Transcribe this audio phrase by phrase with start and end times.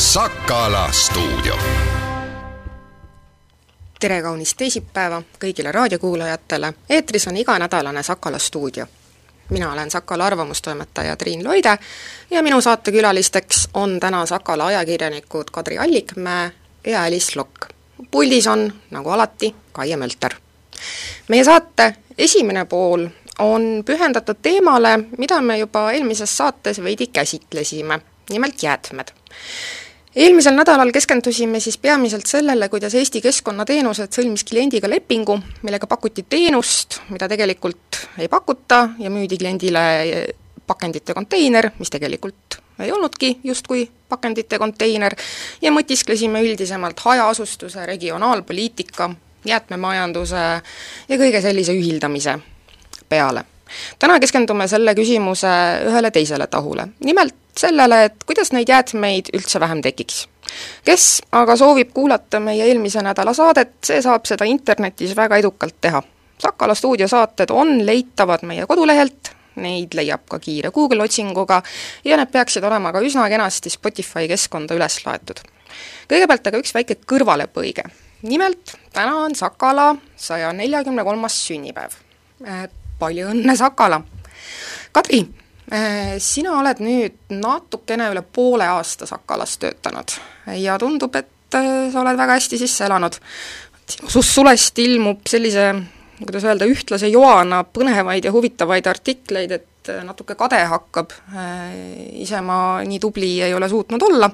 [0.00, 1.56] Sakala stuudio.
[4.00, 8.86] tere kaunist teisipäeva kõigile raadiokuulajatele, eetris on iganädalane Sakala stuudio.
[9.50, 11.78] mina olen Sakala arvamustoimetaja Triin Loide
[12.30, 16.50] ja minu saatekülalisteks on täna Sakala ajakirjanikud Kadri Allikmäe
[16.86, 17.66] ja Alice Lokk.
[18.10, 20.34] puldis on, nagu alati, Kaie Mölter.
[21.28, 23.08] meie saate esimene pool
[23.38, 29.12] on pühendatud teemale, mida me juba eelmises saates veidi käsitlesime, nimelt jäätmed
[30.16, 37.00] eelmisel nädalal keskendusime siis peamiselt sellele, kuidas Eesti Keskkonnateenused sõlmis kliendiga lepingu, millega pakuti teenust,
[37.10, 39.84] mida tegelikult ei pakuta ja müüdi kliendile
[40.66, 45.14] pakendite konteiner, mis tegelikult ei olnudki justkui pakendite konteiner,
[45.62, 49.10] ja mõtisklesime üldisemalt hajaasustuse, regionaalpoliitika,
[49.44, 50.44] jäätmemajanduse
[51.08, 52.38] ja kõige sellise ühildamise
[53.08, 53.44] peale.
[53.98, 55.52] täna keskendume selle küsimuse
[55.86, 60.28] ühele teisele tahule, nimelt sellele, et kuidas neid jäätmeid üldse vähem tekiks.
[60.84, 66.02] kes aga soovib kuulata meie eelmise nädala saadet, see saab seda internetis väga edukalt teha.
[66.40, 71.62] Sakala stuudiosaated on leitavad meie kodulehelt, neid leiab ka kiire Google otsinguga
[72.04, 75.42] ja need peaksid olema ka üsna kenasti Spotify keskkonda üles laetud.
[76.10, 77.84] kõigepealt aga üks väike kõrvalepõige.
[78.22, 81.92] nimelt, täna on Sakala saja neljakümne kolmas sünnipäev.
[82.46, 82.68] Äh,
[82.98, 84.02] palju õnne, Sakala!
[84.92, 85.22] Kadri,
[86.18, 90.16] sina oled nüüd natukene üle poole aasta Sakalas töötanud
[90.58, 93.18] ja tundub, et äh, sa oled väga hästi sisse elanud.
[93.90, 95.72] sinust sulest ilmub sellise,
[96.20, 101.14] kuidas öelda, ühtlase joana põnevaid ja huvitavaid artikleid, et äh, natuke kade hakkab,
[102.22, 104.30] ise ma nii tubli ei ole suutnud olla.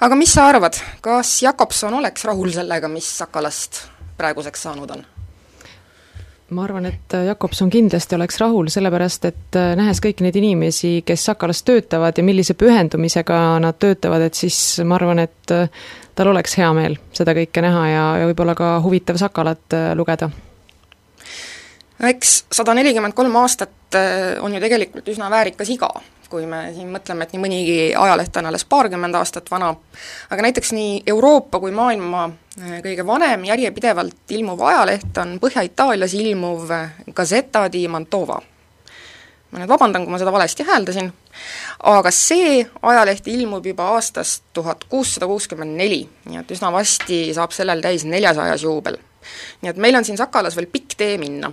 [0.00, 3.84] aga mis sa arvad, kas Jakobson oleks rahul sellega, mis Sakalast
[4.18, 5.06] praeguseks saanud on?
[6.52, 10.92] Ma arvan, et äh, Jakobson kindlasti oleks rahul, sellepärast et äh, nähes kõiki neid inimesi,
[11.06, 15.68] kes Sakalas töötavad ja millise pühendumisega nad töötavad, et siis ma arvan, et äh,
[16.18, 20.30] tal oleks hea meel seda kõike näha ja, ja võib-olla ka huvitav Sakalat lugeda.
[22.08, 23.96] eks sada nelikümmend kolm aastat
[24.42, 25.90] on ju tegelikult üsna väärikas iga
[26.32, 29.72] kui me siin mõtleme, et nii mõnigi ajaleht on alles paarkümmend aastat vana,
[30.32, 36.72] aga näiteks nii Euroopa kui maailma eh, kõige vanem järjepidevalt ilmuv ajaleht on Põhja-Itaalias ilmuv
[37.12, 38.40] Gazzetta di Mantova.
[39.52, 41.10] ma nüüd vabandan, kui ma seda valesti hääldasin,
[41.92, 47.52] aga see ajaleht ilmub juba aastast tuhat kuussada kuuskümmend neli, nii et üsna varsti saab
[47.52, 48.96] sellel täis neljasajas juubel.
[49.60, 51.52] nii et meil on siin Sakalas veel pikk tee minna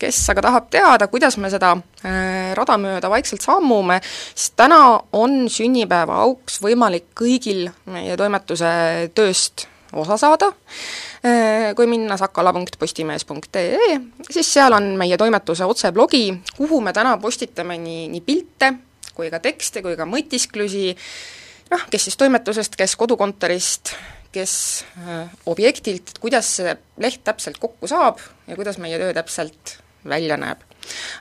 [0.00, 4.00] kes aga tahab teada, kuidas me seda äh, rada mööda vaikselt sammume,
[4.34, 4.80] siis täna
[5.16, 8.70] on sünnipäeva auks võimalik kõigil meie toimetuse
[9.14, 10.52] tööst osa saada,
[11.26, 13.98] äh, kui minna sakala.postimees.ee,
[14.30, 16.24] siis seal on meie toimetuse otseblogi,
[16.56, 18.72] kuhu me täna postitame nii, nii pilte
[19.16, 20.94] kui ka tekste kui ka mõtisklusi,
[21.72, 23.94] noh, kes siis toimetusest, kes kodukontorist,
[24.32, 24.54] kes
[25.02, 30.60] äh, objektilt, kuidas see leht täpselt kokku saab ja kuidas meie töö täpselt välja näeb.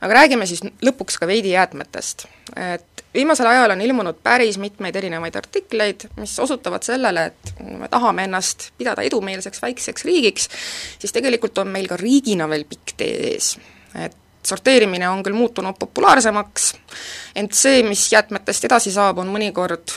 [0.02, 2.26] aga räägime siis lõpuks ka veidi jäätmetest.
[2.56, 7.88] et viimasel ajal on ilmunud päris mitmeid erinevaid artikleid, mis osutavad sellele, et kui me
[7.88, 10.50] tahame ennast pidada edumeelseks väikseks riigiks,
[11.00, 13.58] siis tegelikult on meil ka riigina veel pikk tee ees.
[13.96, 16.74] et sorteerimine on küll muutunud populaarsemaks,
[17.36, 19.92] ent see, mis jäätmetest edasi saab, on mõnikord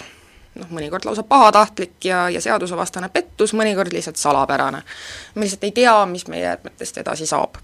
[0.58, 4.82] noh, mõnikord lausa pahatahtlik ja, ja seadusevastane pettus, mõnikord lihtsalt salapärane.
[5.34, 7.60] me lihtsalt ei tea, mis meie jäätmetest edasi saab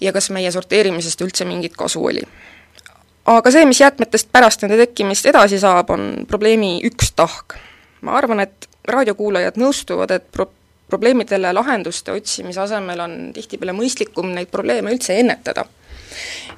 [0.00, 2.22] ja kas meie sorteerimisest üldse mingit kasu oli.
[3.28, 7.58] aga see, mis jäätmetest pärast nende tekkimist edasi saab, on probleemi üks tahk.
[8.00, 10.50] ma arvan, et raadiokuulajad nõustuvad, et pro-,
[10.88, 15.64] probleemidele lahenduste otsimise asemel on tihtipeale mõistlikum neid probleeme üldse ennetada.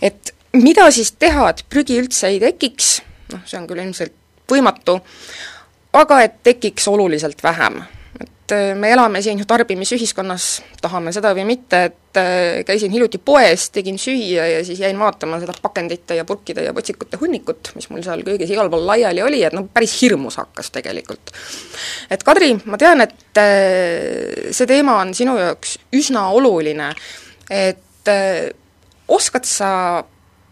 [0.01, 3.01] et mida siis teha, et prügi üldse ei tekiks,
[3.33, 4.17] noh, see on küll ilmselt
[4.51, 5.01] võimatu,
[5.93, 7.83] aga et tekiks oluliselt vähem
[8.51, 13.21] et äh, me elame siin ju tarbimisühiskonnas, tahame seda või mitte, et äh, käisin hiljuti
[13.23, 17.91] poes, tegin süüa ja siis jäin vaatama seda pakendite ja purkide ja potsikute hunnikut, mis
[17.91, 21.35] mul seal köögis igal pool laiali oli, et noh, päris hirmus hakkas tegelikult.
[22.11, 26.93] et Kadri, ma tean, et äh, see teema on sinu jaoks üsna oluline,
[27.51, 28.11] et
[29.11, 29.71] oskad sa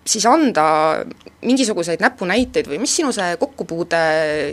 [0.09, 0.65] siis anda
[1.45, 4.01] mingisuguseid näpunäiteid või mis sinu see kokkupuude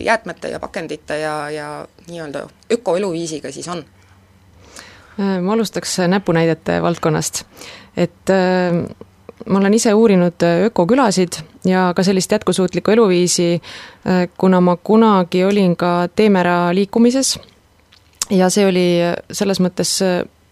[0.04, 1.70] jäätmete ja pakendite ja, ja
[2.08, 3.86] nii-öelda ökoeluviisiga siis on?
[5.20, 7.46] Äh, ma alustaks näpunäidete valdkonnast.
[7.98, 8.96] et äh,
[9.46, 13.62] ma olen ise uurinud äh, ökokülasid ja ka sellist jätkusuutlikku eluviisi,
[14.38, 17.40] kuna ma kunagi olin ka Teemera liikumises
[18.30, 18.88] ja see oli
[19.32, 19.94] selles mõttes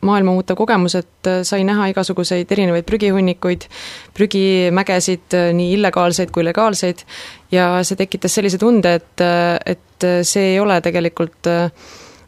[0.02, 3.68] maailma muutev kogemus, et sai näha igasuguseid erinevaid prügihunnikuid,
[4.14, 7.04] prügimägesid, nii illegaalseid kui legaalseid,
[7.52, 9.26] ja see tekitas sellise tunde, et,
[9.66, 11.52] et see ei ole tegelikult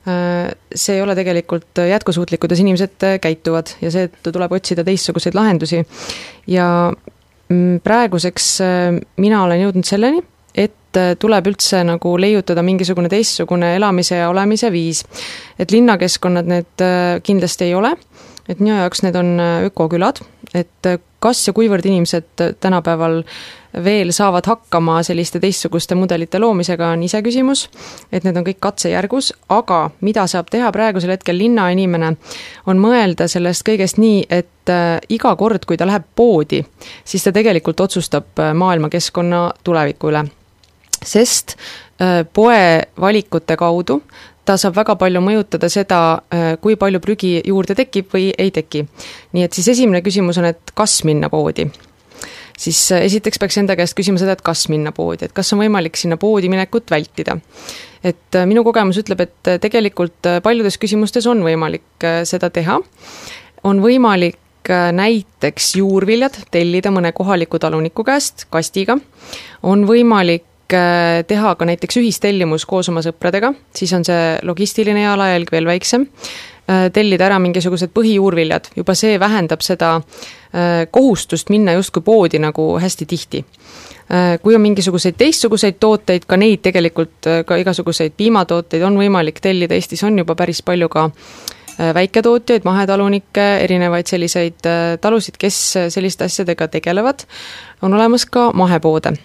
[0.05, 5.79] see ei ole tegelikult jätkusuutlik, kuidas inimesed käituvad ja seetõttu tuleb otsida teistsuguseid lahendusi.
[6.47, 6.67] ja
[7.49, 8.49] mm, praeguseks
[9.17, 10.21] mina olen jõudnud selleni,
[10.55, 15.03] et äh, tuleb üldse nagu leiutada mingisugune teistsugune elamise ja olemise viis.
[15.59, 17.95] et linnakeskkonnad need äh, kindlasti ei ole,
[18.47, 20.23] et minu jaoks need on äh, ökokülad,
[20.55, 20.91] et
[21.25, 23.23] kas ja kuivõrd inimesed tänapäeval
[23.83, 27.65] veel saavad hakkama selliste teistsuguste mudelite loomisega, on iseküsimus,
[28.11, 32.13] et need on kõik katsejärgus, aga mida saab teha praegusel hetkel linnainimene,
[32.71, 34.73] on mõelda sellest kõigest nii, et
[35.11, 36.61] iga kord, kui ta läheb poodi,
[37.05, 40.23] siis ta tegelikult otsustab maailmakeskkonna tuleviku üle.
[41.05, 41.57] Sest
[42.01, 43.99] äh, poe valikute kaudu
[44.45, 45.99] ta saab väga palju mõjutada seda,
[46.33, 48.85] äh, kui palju prügi juurde tekib või ei teki.
[49.33, 51.67] nii et siis esimene küsimus on, et kas minna poodi.
[52.57, 55.59] siis äh, esiteks peaks enda käest küsima seda, et kas minna poodi, et kas on
[55.59, 57.37] võimalik sinna poodi minekut vältida.
[58.03, 62.79] et minu kogemus ütleb, et tegelikult paljudes küsimustes on võimalik seda teha,
[63.63, 64.37] on võimalik
[64.93, 68.97] näiteks juurviljad tellida mõne kohaliku taluniku käest kastiga,
[69.61, 75.51] on võimalik Äh, teha ka näiteks ühistellimus koos oma sõpradega, siis on see logistiline jalajälg
[75.53, 76.07] veel väiksem,
[76.69, 82.75] äh, tellida ära mingisugused põhijuurviljad, juba see vähendab seda äh, kohustust minna justkui poodi nagu
[82.81, 83.45] hästi tihti.
[84.05, 90.03] Kui on mingisuguseid teistsuguseid tooteid, ka neid tegelikult, ka igasuguseid piimatooteid on võimalik tellida, Eestis
[90.05, 91.07] on juba päris palju ka
[91.97, 94.61] väiketootjaid, mahetalunikke, erinevaid selliseid
[95.01, 95.57] talusid, kes
[95.97, 97.25] selliste asjadega tegelevad,
[97.81, 99.15] on olemas ka mahepoode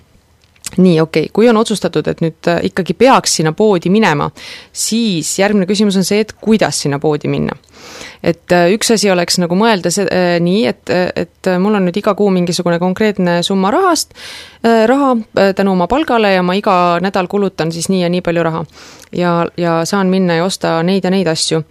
[0.76, 4.30] nii, okei okay., kui on otsustatud, et nüüd äh, ikkagi peaks sinna poodi minema,
[4.72, 7.56] siis järgmine küsimus on see, et kuidas sinna poodi minna.
[8.22, 11.96] et äh, üks asi oleks nagu mõelda see, äh, nii, et, et mul on nüüd
[11.96, 14.14] iga kuu mingisugune konkreetne summa rahast,
[14.60, 15.14] raha
[15.56, 18.64] tänu oma palgale ja ma iga nädal kulutan siis nii ja nii palju raha.
[19.16, 21.62] ja, ja saan minna ja osta neid ja neid asju.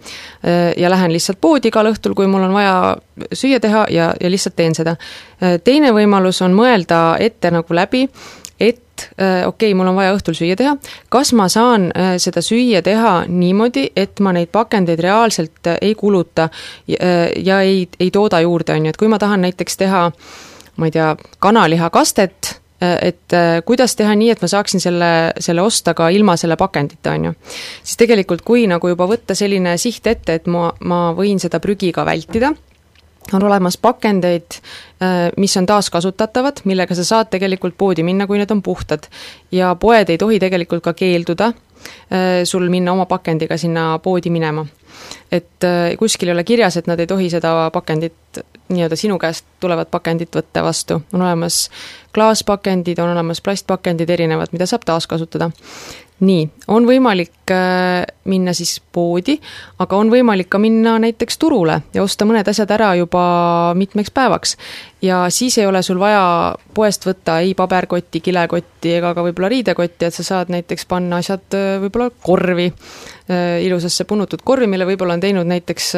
[0.76, 2.96] ja lähen lihtsalt poodi igal õhtul, kui mul on vaja
[3.32, 4.96] süüa teha ja, ja lihtsalt teen seda.
[5.64, 8.08] teine võimalus on mõelda ette nagu läbi,
[9.00, 10.76] et äh, okei okay,, mul on vaja õhtul süüa teha,
[11.12, 15.94] kas ma saan äh, seda süüa teha niimoodi, et ma neid pakendeid reaalselt äh, ei
[15.94, 16.48] kuluta
[16.90, 20.06] ja ei, ei tooda juurde, on ju, et kui ma tahan näiteks teha
[20.80, 21.12] ma ei tea,
[21.42, 23.34] kanalihakastet, et
[23.68, 25.10] kuidas teha nii, et ma saaksin selle,
[25.42, 27.32] selle osta ka ilma selle pakendita, on ju.
[27.82, 31.92] siis tegelikult, kui nagu juba võtta selline siht ette, et ma, ma võin seda prügi
[31.92, 32.54] ka vältida,
[33.34, 34.58] on olemas pakendeid,
[35.02, 39.08] äh, mis on taaskasutatavad, millega sa saad tegelikult poodi minna, kui need on puhtad.
[39.52, 44.66] ja poed ei tohi tegelikult ka keelduda äh, sul minna oma pakendiga sinna poodi minema.
[45.32, 49.44] et äh, kuskil ei ole kirjas, et nad ei tohi seda pakendit, nii-öelda sinu käest
[49.60, 51.70] tulevat pakendit võtta vastu, on olemas
[52.14, 55.50] klaaspakendid, on olemas plastpakendid erinevad, mida saab taaskasutada
[56.20, 59.38] nii, on võimalik äh, minna siis poodi,
[59.80, 63.22] aga on võimalik ka minna näiteks turule ja osta mõned asjad ära juba
[63.78, 64.56] mitmeks päevaks.
[65.02, 70.08] ja siis ei ole sul vaja poest võtta ei paberkotti, kilekotti ega ka võib-olla riidekotti,
[70.08, 72.70] et sa saad näiteks panna asjad äh, võib-olla korvi,
[73.30, 75.94] äh, ilusasse punutud korvi, mille võib-olla on teinud näiteks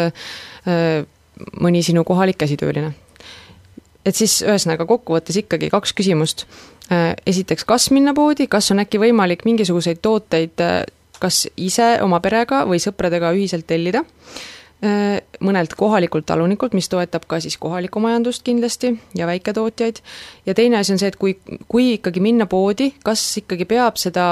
[1.58, 2.92] mõni sinu kohalik käsitööline
[4.06, 6.46] et siis ühesõnaga kokkuvõttes ikkagi kaks küsimust.
[6.92, 10.82] Äh, esiteks, kas minna poodi, kas on äkki võimalik mingisuguseid tooteid äh,
[11.22, 14.02] kas ise oma perega või sõpradega ühiselt tellida,
[14.84, 20.02] äh, mõnelt kohalikult talunikult, mis toetab ka siis kohalikku majandust kindlasti ja väiketootjaid,
[20.48, 21.36] ja teine asi on see, et kui,
[21.70, 24.26] kui ikkagi minna poodi, kas ikkagi peab seda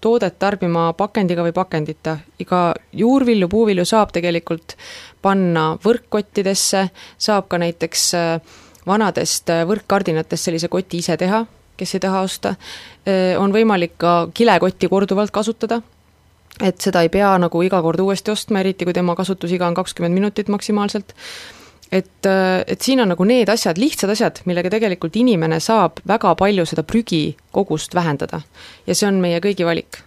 [0.00, 2.62] toodet tarbima pakendiga või pakendita, iga
[2.96, 4.76] juurvilju, puuvilju saab tegelikult
[5.24, 6.86] panna võrkkottidesse,
[7.18, 8.06] saab ka näiteks
[8.86, 11.42] vanadest võrkkardinatest sellise koti ise teha,
[11.76, 12.54] kes ei taha osta,
[13.06, 15.80] äh, on võimalik ka kilekotti korduvalt kasutada,
[16.62, 20.14] et seda ei pea nagu iga kord uuesti ostma, eriti kui tema kasutusiga on kakskümmend
[20.14, 21.12] minutit maksimaalselt,
[21.92, 26.34] et, äh, et siin on nagu need asjad, lihtsad asjad, millega tegelikult inimene saab väga
[26.34, 28.40] palju seda prügikogust vähendada.
[28.86, 30.02] ja see on meie kõigi valik.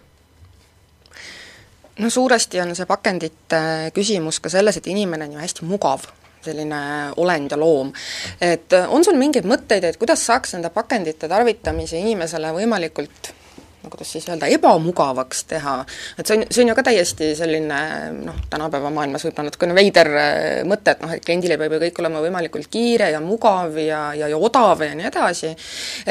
[1.98, 6.06] No suuresti on see pakendite küsimus ka selles, et inimene on ju hästi mugav
[6.44, 6.80] selline
[7.20, 7.92] olend ja loom.
[8.40, 13.34] et äh, on sul mingeid mõtteid, et kuidas saaks nende pakendite tarvitamise inimesele võimalikult
[13.82, 15.76] no kuidas siis öelda, ebamugavaks teha,
[16.18, 17.78] et see on, see on ju ka täiesti selline
[18.18, 20.34] noh, tänapäeva maailmas võib-olla natukene veider äh,
[20.68, 24.28] mõte, et noh, et kliendile peab ju kõik olema võimalikult kiire ja mugav ja, ja,
[24.30, 25.54] ja odav ja nii edasi,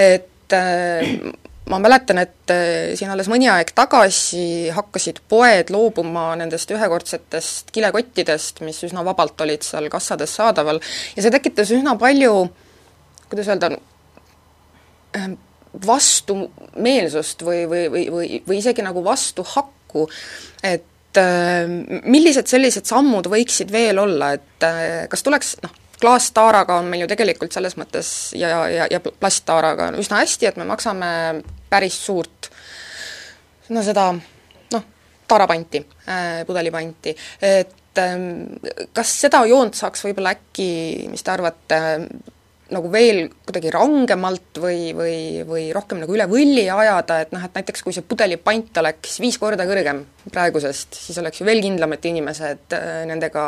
[0.08, 1.14] et äh,
[1.70, 8.64] ma mäletan, et äh, siin alles mõni aeg tagasi hakkasid poed loobuma nendest ühekordsetest kilekottidest,
[8.66, 10.82] mis üsna vabalt olid seal kassades saadaval,
[11.16, 12.34] ja see tekitas üsna palju,
[13.30, 13.72] kuidas öelda,
[15.18, 15.38] ähm,
[15.86, 20.08] vastumeelsust või, või, või, või, või isegi nagu vastuhakku,
[20.66, 21.70] et äh,
[22.10, 27.12] millised sellised sammud võiksid veel olla, et äh, kas tuleks noh, klaastaaraga on meil ju
[27.12, 31.10] tegelikult selles mõttes ja, ja, ja plasttaaraga on üsna hästi, et me maksame
[31.70, 32.50] päris suurt
[33.70, 34.88] no seda noh,
[35.30, 38.18] taarapanti äh,, pudelipanti, et äh,
[38.94, 40.70] kas seda joont saaks võib-olla äkki,
[41.12, 41.80] mis te arvate,
[42.74, 45.16] nagu veel kuidagi rangemalt või, või,
[45.48, 49.40] või rohkem nagu üle võlli ajada, et noh, et näiteks kui see pudelipant oleks viis
[49.42, 53.44] korda kõrgem praegusest, siis oleks ju veel kindlam, et inimesed äh, nendega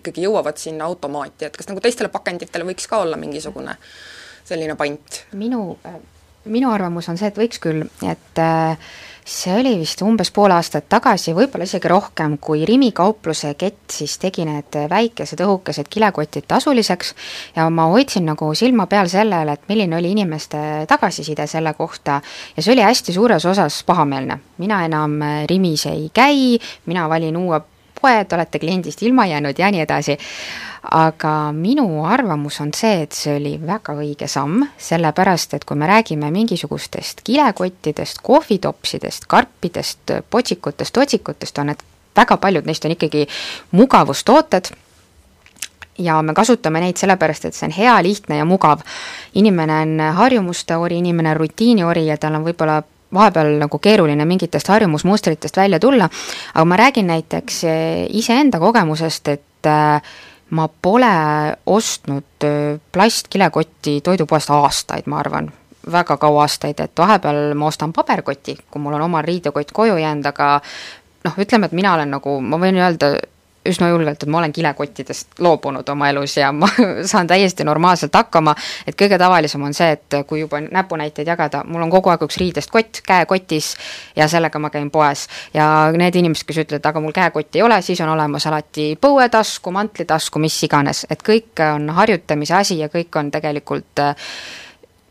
[0.00, 3.74] ikkagi jõuavad sinna automaati, et kas nagu teistele pakenditele võiks ka olla mingisugune
[4.46, 5.24] selline pant?
[5.38, 5.98] minu, äh,
[6.44, 8.90] minu arvamus on see, et võiks küll, et äh,
[9.30, 14.16] see oli vist umbes pool aastat tagasi, võib-olla isegi rohkem, kui Rimi kaupluse kett siis
[14.22, 17.14] tegi need väikesed õhukesed kilekotid tasuliseks.
[17.56, 22.20] Ja ma hoidsin nagu silma peal sellele, et milline oli inimeste tagasiside selle kohta.
[22.56, 24.40] Ja see oli hästi suures osas pahameelne.
[24.58, 27.60] mina enam Rimis ei käi, mina valin uue
[28.00, 30.18] poe, te olete kliendist ilma jäänud ja nii edasi
[30.82, 35.88] aga minu arvamus on see, et see oli väga õige samm, sellepärast et kui me
[35.90, 41.82] räägime mingisugustest kilekottidest, kohvitopsidest, karpidest, potsikutest, otsikutest, on need,
[42.16, 43.26] väga paljud neist on ikkagi
[43.76, 44.72] mugavustooted,
[46.00, 48.80] ja me kasutame neid sellepärast, et see on hea, lihtne ja mugav.
[49.34, 52.80] inimene on harjumuste ori, inimene on rutiini ori ja tal on võib-olla
[53.14, 56.08] vahepeal nagu keeruline mingitest harjumusmustritest välja tulla,
[56.54, 60.02] aga ma räägin näiteks eh, iseenda kogemusest, et äh,
[60.50, 61.14] ma pole
[61.66, 62.46] ostnud
[62.92, 65.50] plastkilekotti toidupoest aastaid, ma arvan,
[65.92, 70.26] väga kaua aastaid, et vahepeal ma ostan paberkoti, kui mul on oma riidekott koju jäänud,
[70.26, 70.52] aga
[71.24, 73.14] noh, ütleme, et mina olen nagu, ma võin öelda,
[73.66, 76.68] üsna julgelt, et ma olen kilekottidest loobunud oma elus ja ma
[77.12, 78.54] saan täiesti normaalselt hakkama,
[78.86, 82.40] et kõige tavalisem on see, et kui juba näpunäiteid jagada, mul on kogu aeg üks
[82.40, 83.74] riidest kott käekotis
[84.16, 85.26] ja sellega ma käin poes.
[85.54, 89.72] ja need inimesed, kes ütlevad, aga mul käekotti ei ole, siis on olemas alati põuetasku,
[89.76, 94.32] mantlitasku, mis iganes, et kõik on harjutamise asi ja kõik on tegelikult äh,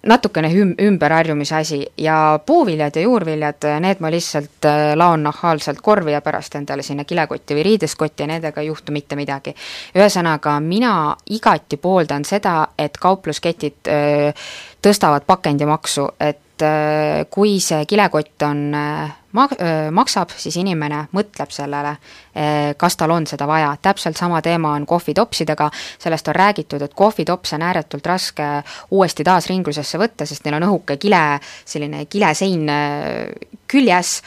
[0.08, 6.12] natukene üm-, ümberharjumise asi ja puuviljad ja juurviljad, need ma lihtsalt äh, laon nahaalselt korvi
[6.15, 9.56] ja pärast endale sinna kilekotti või riideskotti ja nendega ei juhtu mitte midagi.
[9.96, 14.50] ühesõnaga, mina igati pooldan seda, et kauplusketid öö, äh,
[14.81, 19.48] tõstavad pakendimaksu, et äh, kui see kilekott on ma-,
[19.95, 21.95] maksab, siis inimene mõtleb sellele,
[22.79, 25.69] kas tal on seda vaja, täpselt sama teema on kohvitopsidega,
[26.00, 28.48] sellest on räägitud, et kohvitops on ääretult raske
[28.95, 31.24] uuesti taas ringlusesse võtta, sest neil on õhuke kile,
[31.67, 32.69] selline kilesein
[33.67, 34.19] küljes,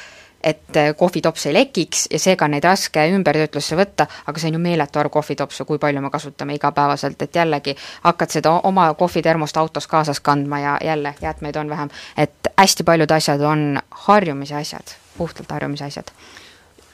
[0.43, 4.99] et kohvitops ei lekiks ja seega neid raske ümbertöötlusse võtta, aga see on ju meeletu
[4.99, 10.21] arv kohvitopsu, kui palju me kasutame igapäevaselt, et jällegi hakkad seda oma kohvitermost autos kaasas
[10.21, 11.89] kandma ja jälle jäätmeid on vähem.
[12.17, 16.11] et hästi paljud asjad on harjumise asjad, puhtalt harjumise asjad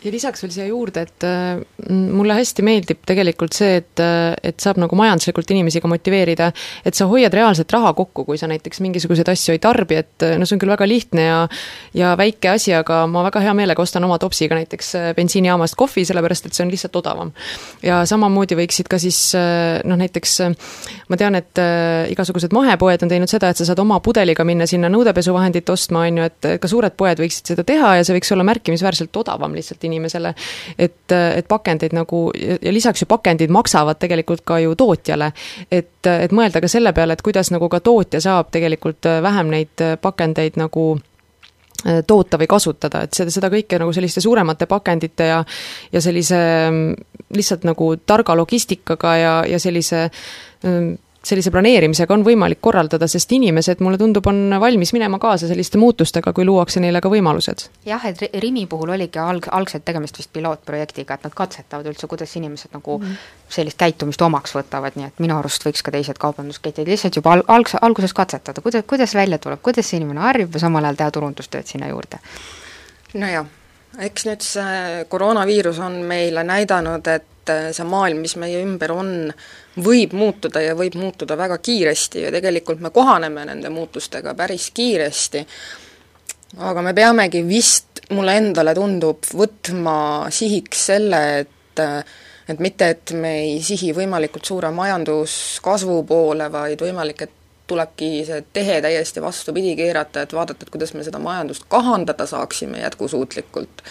[0.04, 1.58] ja lisaks veel siia juurde, et äh,
[1.90, 6.50] mulle hästi meeldib tegelikult see, et, äh, et saab nagu majanduslikult inimesi ka motiveerida,
[6.86, 10.36] et sa hoiad reaalselt raha kokku, kui sa näiteks mingisuguseid asju ei tarbi, et äh,
[10.38, 11.40] no see on küll väga lihtne ja
[11.98, 16.46] ja väike asi, aga ma väga hea meelega ostan oma topsiga näiteks bensiinijaamast kohvi, sellepärast
[16.46, 17.32] et see on lihtsalt odavam.
[17.82, 20.36] ja samamoodi võiksid ka siis noh, näiteks
[21.08, 21.58] ma tean, et
[22.12, 26.22] igasugused mahepoed on teinud seda, et sa saad oma pudeliga minna sinna nõudepesuvahendit ostma, on
[26.22, 29.87] ju, et ka suured poed võiksid seda teha ja see võiks olla märkimisväärselt odavam lihtsalt
[29.88, 30.34] inimesele.
[30.78, 35.32] et, et pakendeid nagu ja lisaks ju pakendid maksavad tegelikult ka ju tootjale.
[35.70, 39.84] et, et mõelda ka selle peale, et kuidas nagu ka tootja saab tegelikult vähem neid
[40.02, 41.08] pakendeid nagu äh,
[42.06, 45.42] toota või kasutada, et seda, seda kõike nagu selliste suuremate pakendite ja
[45.92, 46.38] ja sellise
[46.70, 46.94] mm,
[47.36, 50.08] lihtsalt nagu targa logistikaga ja, ja sellise
[50.62, 50.96] mm,
[51.28, 56.32] sellise planeerimisega on võimalik korraldada, sest inimesed, mulle tundub, on valmis minema kaasa selliste muutustega,
[56.32, 57.68] kui luuakse neile ka võimalused.
[57.88, 62.36] jah, et Rimi puhul oligi alg-, algselt tegemist vist pilootprojektiga, et nad katsetavad üldse, kuidas
[62.40, 66.88] inimesed nagu mm sellist käitumist omaks võtavad, nii et minu arust võiks ka teised kaubandusketid
[66.88, 70.62] lihtsalt juba al-, alg-, alguses katsetada, kuida-, kuidas välja tuleb, kuidas see inimene harjub ja
[70.66, 72.20] samal ajal teha turundustööd sinna juurde.
[73.14, 73.48] nojah,
[74.04, 79.12] eks nüüd see koroonaviirus on meile näidanud, et see maailm, mis meie ümber on,
[79.84, 85.44] võib muutuda ja võib muutuda väga kiiresti ja tegelikult me kohaneme nende muutustega päris kiiresti,
[86.64, 89.98] aga me peamegi vist, mulle endale tundub, võtma
[90.34, 91.84] sihiks selle, et
[92.48, 97.34] et mitte, et me ei sihi võimalikult suure majanduskasvu poole, vaid võimalik, et
[97.68, 102.80] tulebki see tehe täiesti vastupidi keerata, et vaadata, et kuidas me seda majandust kahandada saaksime
[102.80, 103.82] jätkusuutlikult.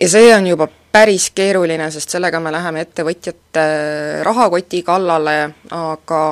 [0.00, 3.66] Ja see on juba päris keeruline, sest sellega me läheme ettevõtjate
[4.26, 5.36] rahakoti kallale,
[5.76, 6.22] aga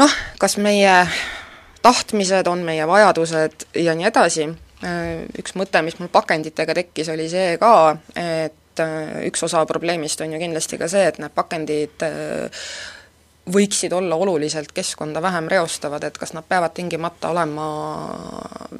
[0.00, 0.94] noh, kas meie
[1.82, 4.46] tahtmised on meie vajadused ja nii edasi,
[5.40, 7.74] üks mõte, mis mul pakenditega tekkis, oli see ka,
[8.16, 8.84] et
[9.28, 12.06] üks osa probleemist on ju kindlasti ka see, et need pakendid
[13.50, 17.68] võiksid olla oluliselt keskkonda vähem reostavad, et kas nad peavad tingimata olema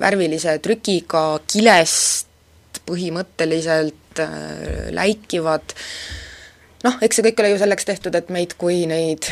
[0.01, 2.30] värvilise trükiga, kilest
[2.87, 5.75] põhimõtteliselt äh, läikivad,
[6.87, 9.29] noh, eks see kõik ole ju selleks tehtud, et meid kui neid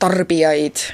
[0.00, 0.88] tarbijaid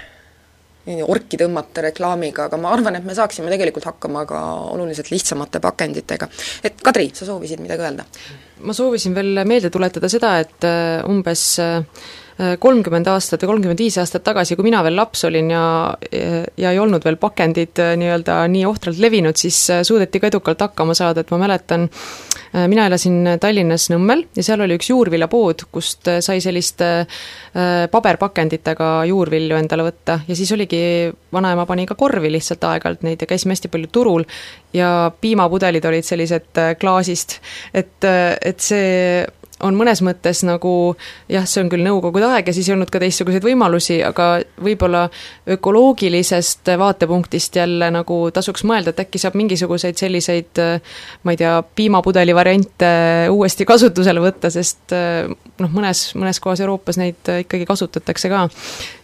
[0.87, 6.29] orki tõmmata reklaamiga, aga ma arvan, et me saaksime tegelikult hakkama ka oluliselt lihtsamate pakenditega.
[6.63, 8.05] et Kadri, sa soovisid midagi öelda?
[8.61, 11.83] ma soovisin veel meelde tuletada seda, et äh, umbes äh,
[12.37, 15.63] kolmkümmend aastat või kolmkümmend viis aastat tagasi, kui mina veel laps olin ja
[16.57, 20.61] ja ei olnud veel pakendid äh, nii-öelda nii ohtralt levinud, siis äh, suudeti ka edukalt
[20.65, 21.87] hakkama saada, et ma mäletan,
[22.53, 26.89] äh, mina elasin Tallinnas Nõmmel ja seal oli üks juurviljapood, kust sai selliste
[27.91, 30.19] paberpakenditega juurvilju endale võtta.
[30.29, 30.79] Ja siis oligi,
[31.33, 34.27] vanaema pani ka korvi lihtsalt aeg-ajalt neid ja käisime hästi palju turul
[34.77, 37.39] ja piimapudelid olid sellised klaasist,
[37.73, 39.25] et, et see
[39.65, 40.71] on mõnes mõttes nagu
[41.33, 44.29] jah, see on küll nõukogude aeg ja siis ei olnud ka teistsuguseid võimalusi, aga
[44.63, 45.07] võib-olla
[45.57, 50.61] ökoloogilisest vaatepunktist jälle nagu tasuks mõelda, et äkki saab mingisuguseid selliseid
[51.25, 52.91] ma ei tea, piimapudeli variante
[53.33, 58.45] uuesti kasutusele võtta, sest noh, mõnes, mõnes kohas Euroopas neid ikkagi kasutatakse ka.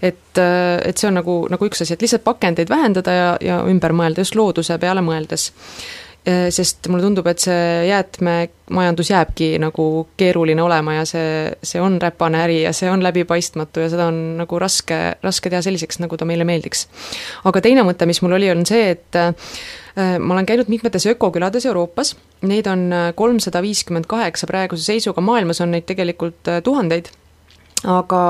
[0.02, 3.96] et, et see on nagu, nagu üks asi, et lihtsalt pakendeid vähendada ja, ja ümber
[3.96, 5.50] mõelda, just looduse peale mõeldes
[6.24, 9.86] sest mulle tundub, et see jäätmemajandus jääbki nagu
[10.16, 14.20] keeruline olema ja see, see on räpane äri ja see on läbipaistmatu ja seda on
[14.38, 16.86] nagu raske, raske teha selliseks, nagu ta meile meeldiks.
[17.50, 19.34] aga teine mõte, mis mul oli, on see, et äh,
[20.18, 22.14] ma olen käinud mitmetes ökokülades Euroopas,
[22.46, 27.10] neid on äh, kolmsada viiskümmend kaheksa praeguse seisuga, maailmas on neid tegelikult tuhandeid
[27.88, 28.20] aga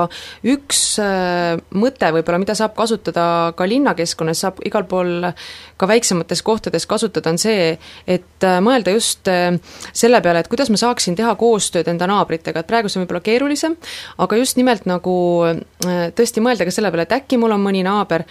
[0.49, 5.29] üks äh, mõte võib-olla, mida saab kasutada ka linnakeskkonnas, saab igal pool
[5.77, 7.75] ka väiksemates kohtades kasutada, on see,
[8.07, 9.53] et äh, mõelda just äh,
[9.93, 13.23] selle peale, et kuidas ma saaksin teha koostööd enda naabritega, et praegu see on võib-olla
[13.25, 13.77] keerulisem,
[14.23, 15.13] aga just nimelt nagu
[15.83, 18.23] tõesti mõelda ka selle peale, et äkki mul on mõni naaber,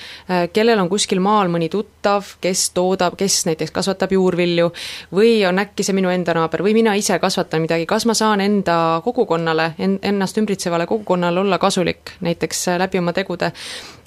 [0.55, 4.71] kellel on kuskil maal mõni tuttav, kes toodab, kes näiteks kasvatab juurvilju,
[5.15, 8.43] või on äkki see minu enda naaber või mina ise kasvatan midagi, kas ma saan
[8.45, 13.53] enda kogukonnale, en-, ennast ümbritsevale kogukonnale kogukonnal olla kasulik, näiteks äh, läbi oma tegude.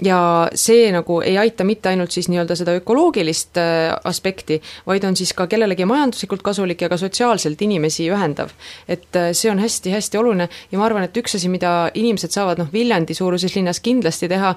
[0.02, 5.16] ja see nagu ei aita mitte ainult siis nii-öelda seda ökoloogilist äh, aspekti, vaid on
[5.16, 8.50] siis ka kellelegi majanduslikult kasulik ja ka sotsiaalselt inimesi ühendav.
[8.88, 12.58] et äh, see on hästi-hästi oluline ja ma arvan, et üks asi, mida inimesed saavad
[12.58, 14.56] noh, Viljandi suuruses linnas kindlasti teha,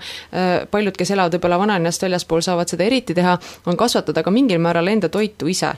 [0.71, 4.89] paljud, kes elavad võib-olla vanalinnast väljaspool, saavad seda eriti teha, on kasvatada ka mingil määral
[4.89, 5.75] enda toitu ise.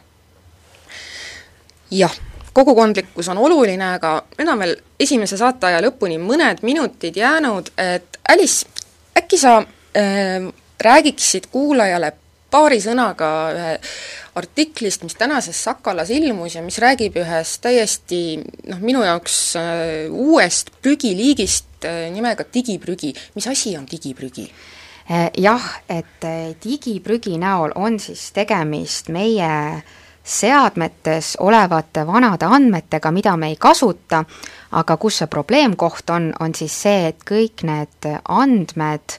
[1.90, 2.20] jah
[2.52, 8.66] kogukondlikkus on oluline, aga nüüd on veel esimese saateaja lõpuni mõned minutid jäänud, et Alice,
[9.18, 10.48] äkki sa äh,
[10.80, 12.12] räägiksid kuulajale
[12.50, 13.76] paari sõnaga ühe
[14.40, 20.74] artiklist, mis tänases Sakalas ilmus ja mis räägib ühest täiesti noh, minu jaoks äh, uuest
[20.82, 23.14] prügiliigist äh, nimega digiprügi.
[23.34, 24.50] mis asi on digiprügi?
[25.10, 29.98] Äh, jah, et äh, digiprügi näol on siis tegemist meie äh,
[30.30, 34.24] seadmetes olevate vanade andmetega, mida me ei kasuta,
[34.78, 39.16] aga kus see probleemkoht on, on siis see, et kõik need andmed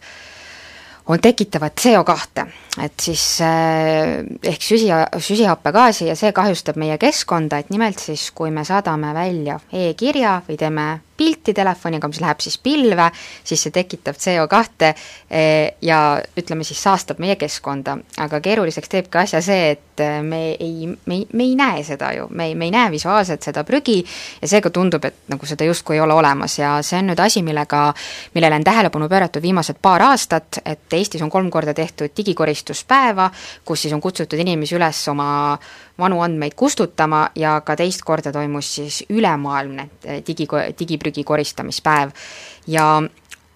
[1.12, 2.46] on, tekitavad CO2,
[2.80, 4.88] et siis eh, ehk süsi,
[5.20, 10.60] süsihappegaasi ja see kahjustab meie keskkonda, et nimelt siis, kui me saadame välja e-kirja või
[10.60, 10.86] teeme
[11.22, 13.10] pilti telefoniga, mis läheb siis pilve,
[13.46, 16.00] siis see tekitab CO2 eh, ja
[16.38, 17.98] ütleme siis saastab meie keskkonda.
[18.24, 22.14] aga keeruliseks teebki asja see, et eh, me ei, me ei, me ei näe seda
[22.18, 24.00] ju, me ei, me ei näe visuaalselt seda prügi
[24.42, 27.44] ja seega tundub, et nagu seda justkui ei ole olemas ja see on nüüd asi,
[27.46, 27.84] millega,
[28.34, 32.16] millele on tähelepanu pööratud viimased paar aastat, et Eestis on kolm korda tehtud
[32.62, 33.32] digikoristuspäeva,
[33.66, 35.58] kus siis on kutsutud inimesi üles oma
[36.00, 40.48] vanu andmeid kustutama ja ka teist korda toimus siis ülemaailmne eh, digi,
[40.80, 42.12] digiprügi koristamispäev.
[42.68, 43.02] ja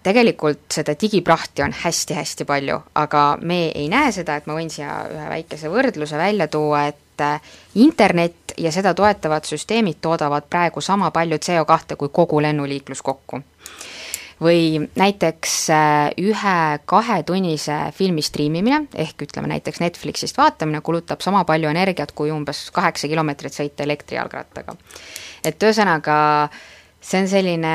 [0.02, 5.06] tegelikult seda digiprahti on hästi-hästi palju, aga me ei näe seda, et ma võin siia
[5.10, 7.40] ühe väikese võrdluse välja tuua, et eh,
[7.74, 13.42] internet ja seda toetavad süsteemid toodavad praegu sama palju CO2 kui kogu lennuliiklus kokku
[14.42, 21.70] või näiteks äh, ühe kahetunnise filmi striimimine, ehk ütleme näiteks Netflixist vaatamine, kulutab sama palju
[21.72, 24.76] energiat kui umbes kaheksa kilomeetrit sõita elektrijalgrattaga.
[25.44, 26.18] et ühesõnaga,
[27.00, 27.74] see on selline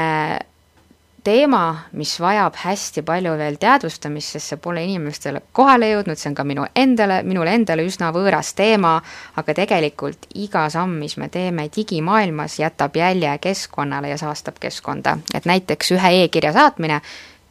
[1.24, 6.38] teema, mis vajab hästi palju veel teadvustamist, sest see pole inimestele kohale jõudnud, see on
[6.38, 8.96] ka minu endale, minule endale üsna võõras teema,
[9.40, 15.18] aga tegelikult iga samm, mis me teeme digimaailmas, jätab jälje keskkonnale ja saastab keskkonda.
[15.34, 17.02] et näiteks ühe e-kirja saatmine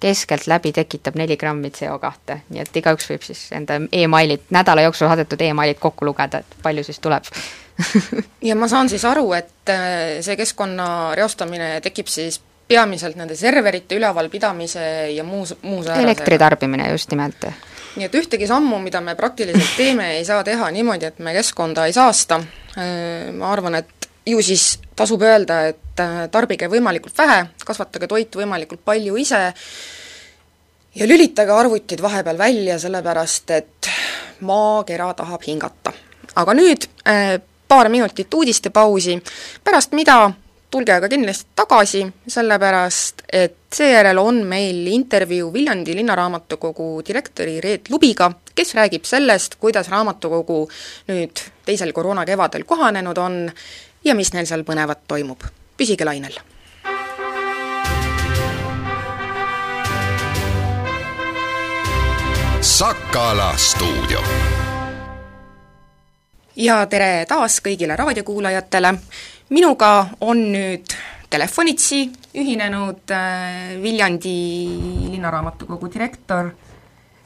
[0.00, 5.40] keskeltläbi tekitab neli grammi CO2, nii et igaüks võib siis enda emailid, nädala jooksul saadetud
[5.44, 7.28] emailid kokku lugeda, et palju siis tuleb
[8.48, 13.98] ja ma saan siis aru, et äh, see keskkonna reostamine tekib siis peamiselt nende serverite
[13.98, 17.48] ülevalpidamise ja muus, muus elektri tarbimine just nimelt.
[17.96, 21.88] nii et ühtegi sammu, mida me praktiliselt teeme, ei saa teha niimoodi, et me keskkonda
[21.90, 22.38] ei saasta,
[22.78, 28.42] äh, ma arvan, et ju siis tasub öelda, et äh, tarbige võimalikult vähe, kasvatage toitu
[28.42, 29.40] võimalikult palju ise
[30.94, 33.90] ja lülitage arvutid vahepeal välja, sellepärast et
[34.46, 35.92] maakera tahab hingata.
[36.38, 39.18] aga nüüd äh, paar minutit uudistepausi,
[39.64, 40.30] pärast mida
[40.70, 48.30] tulge aga kindlasti tagasi, sellepärast et seejärel on meil intervjuu Viljandi linnaraamatukogu direktori Reet Lubiga,
[48.54, 50.60] kes räägib sellest, kuidas raamatukogu
[51.10, 53.42] nüüd teisel koroonakevadel kohanenud on
[54.04, 55.42] ja mis neil seal põnevat toimub.
[55.76, 56.38] püsige lainel!
[62.60, 64.20] Sakala stuudio
[66.56, 68.94] ja tere taas kõigile raadiokuulajatele,
[69.50, 70.94] minuga on nüüd
[71.30, 72.04] telefonitsi
[72.38, 74.34] ühinenud äh, Viljandi
[75.10, 76.50] linnaraamatukogu direktor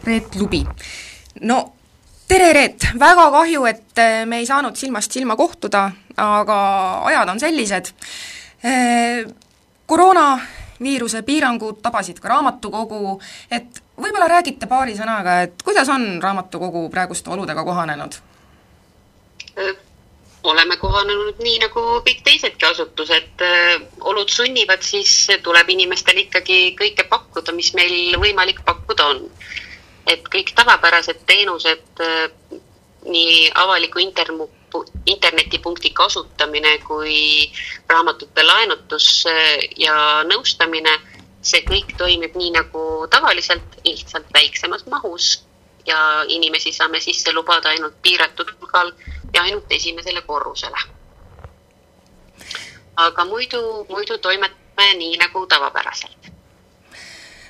[0.04, 0.64] Reet Lubi.
[1.40, 1.58] no
[2.28, 2.88] tere, Reet!
[3.00, 6.58] väga kahju, et äh, me ei saanud silmast silma kohtuda, aga
[7.10, 7.92] ajad on sellised.
[8.64, 9.24] Äh,
[9.86, 13.18] koroonaviiruse piirangud tabasid ka raamatukogu,
[13.52, 18.16] et võib-olla räägite paari sõnaga, et kuidas on raamatukogu praeguste oludega kohanenud?
[20.44, 23.44] Oleme kohanenud nii, nagu kõik teisedki asutused.
[24.00, 29.30] olud sunnivad, siis tuleb inimestel ikkagi kõike pakkuda, mis meil võimalik pakkuda on.
[30.06, 32.02] et kõik tavapärased teenused,
[33.08, 34.50] nii avaliku intermu-,
[35.06, 37.48] internetipunkti kasutamine kui
[37.88, 39.24] raamatute laenutus
[39.80, 39.96] ja
[40.28, 40.92] nõustamine,
[41.40, 45.38] see kõik toimib nii nagu tavaliselt, lihtsalt väiksemas mahus
[45.86, 48.92] ja inimesi saame sisse lubada ainult piiratud hulgal
[49.34, 50.78] ja ainult esimesele korrusele.
[52.96, 56.28] aga muidu, muidu toimetame nii nagu tavapäraselt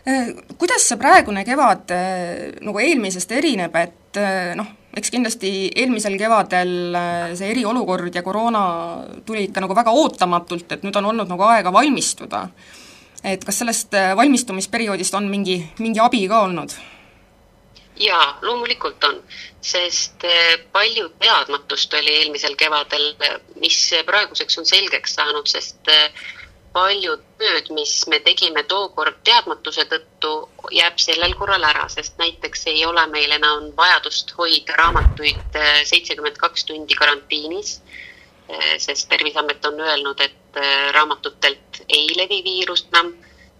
[0.08, 6.16] äh, kuidas see praegune kevad äh, nagu eelmisest erineb, et äh, noh, eks kindlasti eelmisel
[6.18, 6.96] kevadel
[7.36, 8.64] see eriolukord ja koroona
[9.26, 12.48] tuli ikka nagu väga ootamatult, et nüüd on olnud nagu aega valmistuda.
[13.24, 16.74] et kas sellest valmistumisperioodist on mingi, mingi abi ka olnud?
[17.96, 19.20] Jaa, loomulikult on,
[19.64, 23.12] sest eh, palju teadmatust oli eelmisel kevadel,
[23.62, 26.08] mis praeguseks on selgeks saanud, sest eh,
[26.74, 30.32] paljud tööd, mis me tegime tookord teadmatuse tõttu,
[30.74, 36.40] jääb sellel korral ära, sest näiteks ei ole meil enam vajadust hoida raamatuid eh, seitsekümmend
[36.40, 37.78] kaks tundi karantiinis,
[38.76, 40.58] sest Terviseamet on öelnud, et
[40.92, 43.14] raamatutelt ei levi viirust enam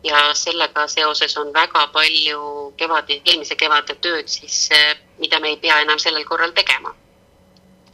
[0.05, 5.57] ja sellega seoses on väga palju kevadi, eelmise kevade tööd siis, eh, mida me ei
[5.57, 6.95] pea enam sellel korral tegema.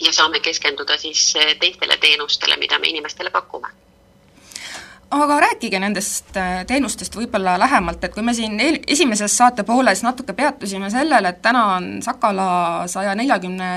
[0.00, 3.68] ja saame keskenduda siis eh, teistele teenustele, mida me inimestele pakume
[5.10, 10.02] aga rääkige nendest eh, teenustest võib-olla lähemalt, et kui me siin eel-, esimeses saate pooles
[10.02, 12.48] natuke peatusime sellel, et täna on Sakala
[12.86, 13.70] saja neljakümne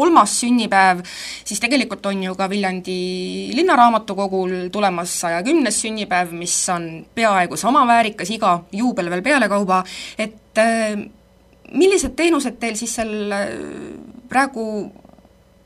[0.00, 1.04] kolmas sünnipäev,
[1.44, 2.98] siis tegelikult on ju ka Viljandi
[3.56, 9.82] linnaraamatukogul tulemas saja kümnes sünnipäev, mis on peaaegu sama väärikas, iga juubel veel pealekauba,
[10.18, 10.96] et äh,
[11.70, 13.54] millised teenused teil siis seal äh,
[14.30, 14.64] praegu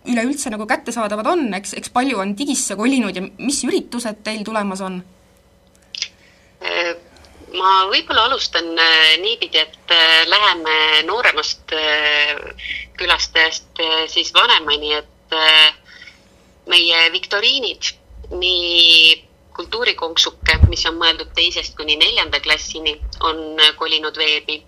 [0.05, 4.83] üleüldse nagu kättesaadavad on, eks, eks palju on digisse kolinud ja mis üritused teil tulemas
[4.85, 5.01] on?
[7.55, 12.33] Ma võib-olla alustan äh, niipidi, et äh, läheme nooremast äh,
[12.99, 15.37] külastajast siis vanemani, et
[16.71, 17.89] meie viktoriinid,
[18.39, 19.17] nii
[19.55, 22.95] kultuurikonksuke, mis on mõeldud teisest kuni neljanda klassini,
[23.27, 24.63] on kolinud veebi.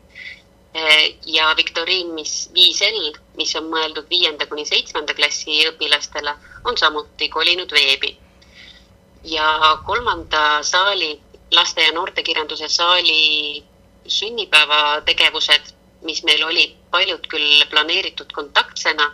[1.24, 6.34] ja viktoriin, mis 5L, mis on mõeldud viienda kuni seitsmenda klassi õpilastele,
[6.68, 8.16] on samuti kolinud veebi.
[9.24, 11.14] ja kolmanda saali
[11.50, 13.64] laste ja noortekirjanduse saali
[14.06, 15.74] sünnipäevategevused,
[16.06, 19.10] mis meil olid paljud küll planeeritud kontaktsena,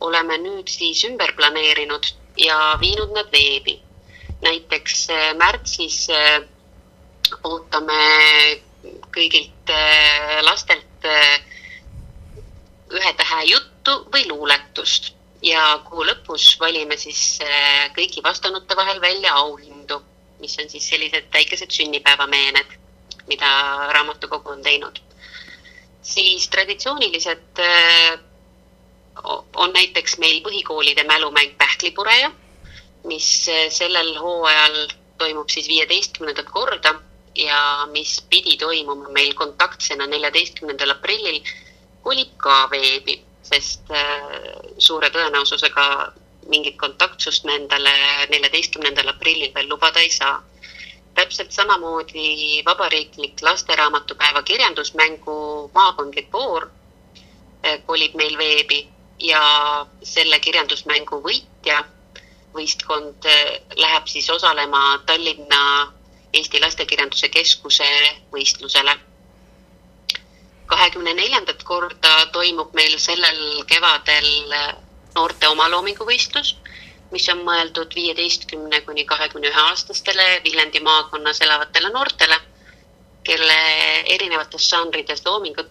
[0.00, 2.06] oleme nüüd siis ümber planeerinud
[2.40, 3.80] ja viinud nad veebi.
[4.42, 6.42] näiteks äh, märtsis äh,
[7.46, 7.98] ootame
[9.14, 11.06] kõigilt äh, lastelt
[12.90, 17.38] ühe tähe juttu või luuletust ja kuu lõpus valime siis
[17.94, 20.02] kõigi vastanute vahel välja auhindu
[20.42, 22.78] mis on siis sellised väikesed sünnipäevameened.
[23.30, 23.48] mida
[23.94, 24.98] raamatukogu on teinud.
[26.02, 28.18] siis traditsioonilised äh,
[29.56, 32.30] on näiteks meil põhikoolide mälumäng Pähklipureja,
[33.04, 36.94] mis äh, sellel hooajal toimub siis viieteistkümnendat korda
[37.34, 41.38] ja mis pidi toimuma meil kontaktsena neljateistkümnendal aprillil,
[42.02, 44.26] kolib ka veebi, sest äh,
[44.78, 45.86] suure tõenäosusega
[46.48, 47.92] mingit kontaktsust me endale
[48.30, 50.42] neljateistkümnendal aprillil veel lubada ei saa.
[51.14, 56.70] täpselt samamoodi vabariiklik lasteraamatupäeva kirjandusmängu maakondlik voor
[57.66, 59.42] äh, kolib meil veebi ja
[60.02, 61.84] selle kirjandusmängu võitja
[62.54, 65.92] võistkond äh, läheb siis osalema Tallinna
[66.32, 67.88] Eesti Lastekirjanduse Keskuse
[68.32, 68.96] võistlusele.
[70.66, 74.28] kahekümne neljandat korda toimub meil sellel kevadel
[75.14, 76.54] noorte omaloominguvõistlus,
[77.12, 82.38] mis on mõeldud viieteistkümne kuni kahekümne ühe aastastele Viljandi maakonnas elavatele noortele,
[83.24, 83.58] kelle
[84.14, 85.70] erinevates žanrides loomingut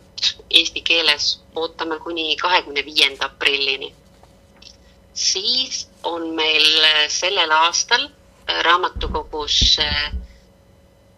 [0.49, 3.93] eesti keeles ootame kuni kahekümne viienda aprillini.
[5.13, 6.67] siis on meil
[7.09, 8.07] sellel aastal
[8.67, 9.77] raamatukogus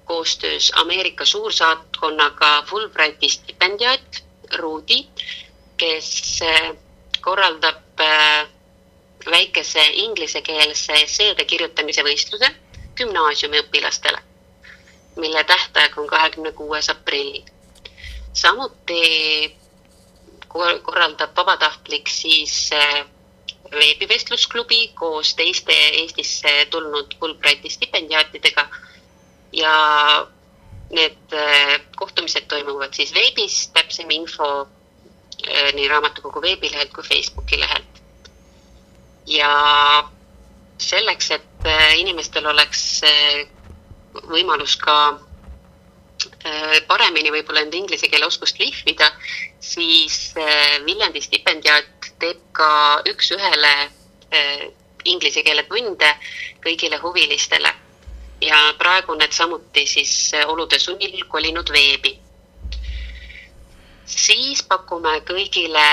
[0.05, 4.23] koostöös Ameerika suursaatkonnaga Fulbrighti stipendiaat
[4.57, 5.07] Ruudi,
[5.77, 6.75] kes äh,
[7.23, 8.47] korraldab äh,
[9.31, 12.49] väikese inglisekeelse esseede kirjutamise võistluse
[12.99, 14.19] gümnaasiumiõpilastele,
[15.15, 17.41] mille tähtaeg on kahekümne kuues aprill.
[18.33, 19.55] samuti
[20.53, 23.05] korraldab vabatahtlik siis äh,
[23.71, 28.67] veebivestlusklubi koos teiste Eestisse tulnud Fulbrighti stipendiaatidega
[29.53, 29.73] ja
[30.91, 34.67] need äh, kohtumised toimuvad siis veebis, täpsem info
[35.47, 38.01] nii raamatukogu veebilehelt kui Facebooki lehelt.
[39.27, 39.49] ja
[40.77, 43.01] selleks, et äh, inimestel oleks
[44.29, 45.19] võimalus ka
[46.87, 49.09] paremini võib-olla enda inglise keele oskust lihvida,
[49.59, 50.33] siis
[50.85, 52.69] Viljandi stipendiaat teeb ka
[53.11, 53.73] üks-ühele
[55.03, 56.11] inglise keele tunde
[56.63, 57.73] kõigile huvilistele
[58.43, 62.17] ja praegu need samuti siis eh, olude sunnil kolinud veebi.
[64.05, 65.87] Siis pakume kõigile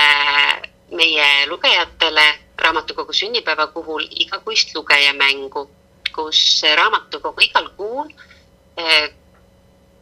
[0.91, 2.25] meie lugejatele
[2.61, 5.69] raamatukogu sünnipäeva puhul igakuist lugejamängu,
[6.15, 8.11] kus raamatukogu igal kuul
[8.77, 9.09] eh,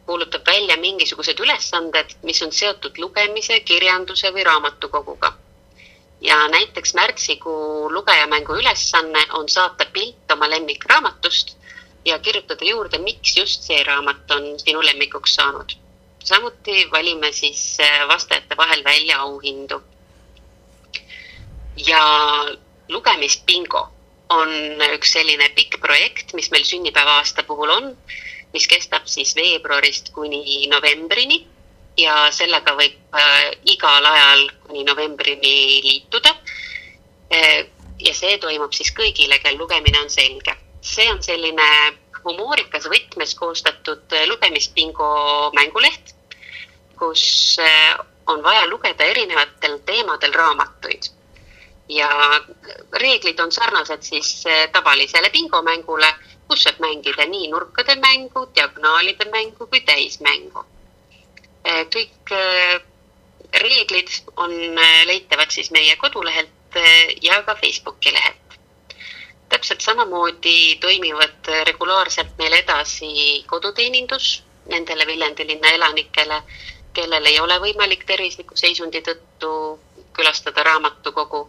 [0.06, 5.32] kuulutab välja mingisugused ülesanded, mis on seotud lugemise, kirjanduse või raamatukoguga.
[6.20, 11.54] ja näiteks märtsikuu lugejamängu ülesanne on saata pilt oma lemmikraamatust
[12.04, 15.72] ja kirjutada juurde, miks just see raamat on sinu lemmikuks saanud.
[16.24, 19.82] Samuti valime siis äh, vastajate vahel välja auhindu.
[21.86, 22.02] ja
[22.88, 23.88] lugemisbingo
[24.28, 24.50] on
[24.94, 27.96] üks selline pikk projekt, mis meil sünnipäeva aasta puhul on,
[28.52, 31.46] mis kestab siis veebruarist kuni novembrini
[31.96, 36.34] ja sellega võib äh, igal ajal kuni novembrini liituda
[37.32, 37.66] äh,.
[38.00, 41.68] ja see toimub siis kõigile, kel lugemine on selge see on selline
[42.24, 45.10] humoorikas võtmes koostatud lugemisbingo
[45.56, 46.14] mänguleht,
[46.98, 47.22] kus
[47.62, 47.94] eh,
[48.26, 51.10] on vaja lugeda erinevatel teemadel raamatuid.
[51.90, 52.08] ja
[53.02, 56.10] reeglid on sarnased siis eh, tavalisele bingomängule,
[56.48, 60.64] kus saab mängida nii nurkade mängu, diagonaalide mängu kui täismängu.
[61.64, 62.34] Eh, kõik
[63.64, 64.54] reeglid on
[65.06, 66.78] leitavad siis meie kodulehelt
[67.22, 68.49] ja ka Facebooki lehelt
[69.50, 76.42] täpselt samamoodi toimivad regulaarselt meil edasi koduteenindus nendele Viljandi linna elanikele,
[76.94, 79.52] kellel ei ole võimalik tervisliku seisundi tõttu
[80.16, 81.48] külastada raamatukogu.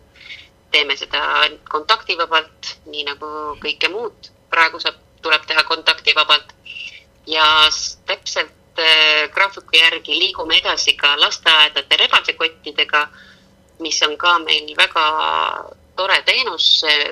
[0.71, 1.21] teeme seda
[1.69, 6.53] kontaktivabalt, nii nagu kõike muud praegu saab, tuleb teha kontaktivabalt.
[7.27, 7.45] ja
[8.05, 13.07] täpselt äh, graafiku järgi liigume edasi ka lasteaedade rebasekottidega,
[13.79, 15.05] mis on ka meil väga
[16.01, 16.67] tore teenus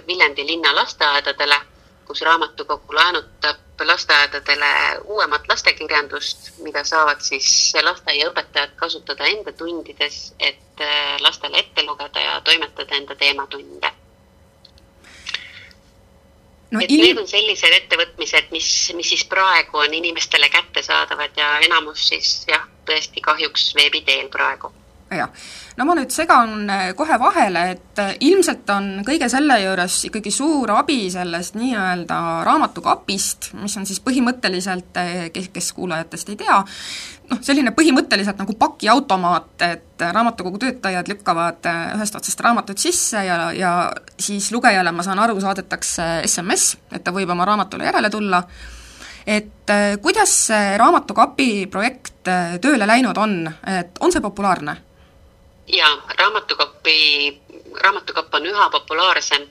[0.08, 1.60] Viljandi linna lasteaedadele,
[2.08, 4.72] kus raamatukogu laenutab lasteaedadele
[5.06, 7.50] uuemat lastekirjandust, mida saavad siis
[7.86, 13.94] lasteaiaõpetajad kasutada enda tundides, et äh, lastele ette lugeda ja toimetada enda teematunde
[16.72, 22.10] no, et need on sellised ettevõtmised, mis, mis siis praegu on inimestele kättesaadavad ja enamus
[22.12, 24.74] siis jah, tõesti kahjuks veebi teel praegu.
[25.12, 25.30] Jah
[25.80, 30.32] no ma nüüd segan äh, kohe vahele, et äh, ilmselt on kõige selle juures ikkagi
[30.34, 32.18] suur abi sellest nii-öelda
[32.48, 36.58] raamatukapist, mis on siis põhimõtteliselt, äh, kes, kes kuulajatest ei tea,
[37.32, 43.72] noh, selline põhimõtteliselt nagu pakiautomaat, et raamatukogu töötajad lükkavad ühest otsast raamatud sisse ja, ja
[44.20, 48.44] siis lugejale, ma saan aru, saadetakse SMS, et ta võib oma raamatule järele tulla.
[49.30, 52.32] Et kuidas see Raamatukapi projekt
[52.64, 54.89] tööle läinud on, et on see populaarne?
[55.74, 57.42] Jaa, Raamatukapi,
[57.84, 59.48] Raamatukapp on üha populaarsem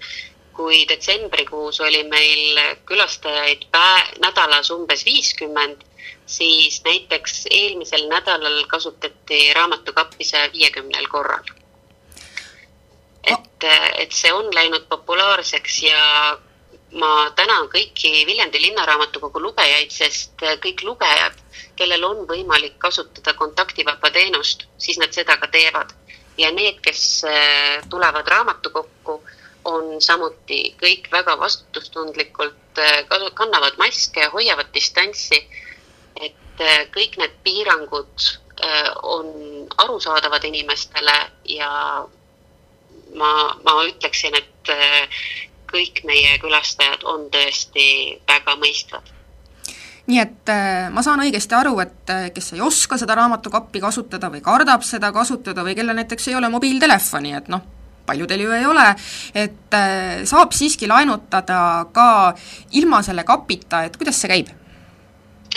[0.59, 5.85] kui detsembrikuus oli meil külastajaid pä-, nädalas umbes viiskümmend,
[6.27, 11.47] siis näiteks eelmisel nädalal kasutati raamatukappi saja viiekümnel korral.
[13.29, 13.65] et,
[14.03, 16.03] et see on läinud populaarseks ja
[17.03, 21.39] ma tänan kõiki Viljandi Linnaraamatukogu lugejaid, sest kõik lugejad,
[21.77, 25.98] kellel on võimalik kasutada kontaktivaba teenust, siis nad seda ka teevad.
[26.39, 27.25] Ja need, kes
[27.91, 29.19] tulevad raamatukokku
[29.69, 33.03] on samuti kõik väga vastutustundlikult, äh,
[33.35, 35.41] kannavad maske, hoiavad distantsi,
[36.21, 38.29] et äh, kõik need piirangud
[38.63, 39.29] äh, on
[39.85, 41.17] arusaadavad inimestele
[41.57, 41.73] ja
[43.15, 43.33] ma,
[43.65, 44.73] ma ütleksin, et
[45.69, 47.87] kõik meie külastajad on tõesti
[48.29, 49.18] väga mõistvad
[50.09, 50.51] nii et
[50.93, 55.65] ma saan õigesti aru, et kes ei oska seda raamatukappi kasutada või kardab seda kasutada
[55.67, 57.67] või kellel näiteks ei ole mobiiltelefoni, et noh,
[58.09, 58.87] paljudel ju ei ole,
[59.37, 61.61] et äh, saab siiski laenutada
[61.95, 62.09] ka
[62.81, 64.53] ilma selle kapita, et kuidas see käib?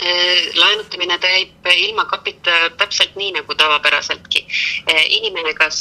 [0.02, 4.44] Äh, laenutamine käib ilma kapita täpselt nii, nagu tavapäraseltki.
[4.90, 5.78] Äh, inimene kas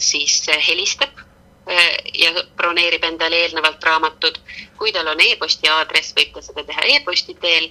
[0.00, 1.26] siis helistab
[2.14, 4.40] ja broneerib endale eelnevalt raamatud,
[4.78, 7.70] kui tal on e-posti aadress, võib ta seda teha e-posti teel.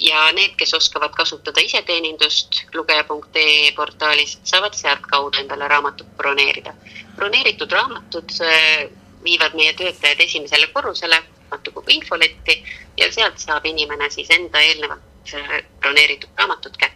[0.00, 6.72] Ja need, kes oskavad kasutada iseteenindust lugeja.ee portaalis, saavad sealtkaudu endale raamatut broneerida.
[7.16, 8.88] broneeritud raamatud äh,
[9.24, 11.20] viivad meie töötajad esimesele korrusele,
[11.54, 12.64] raamatukogu infoletti
[12.96, 16.93] ja sealt saab inimene siis enda eelnevalt äh, broneeritud raamatut kätte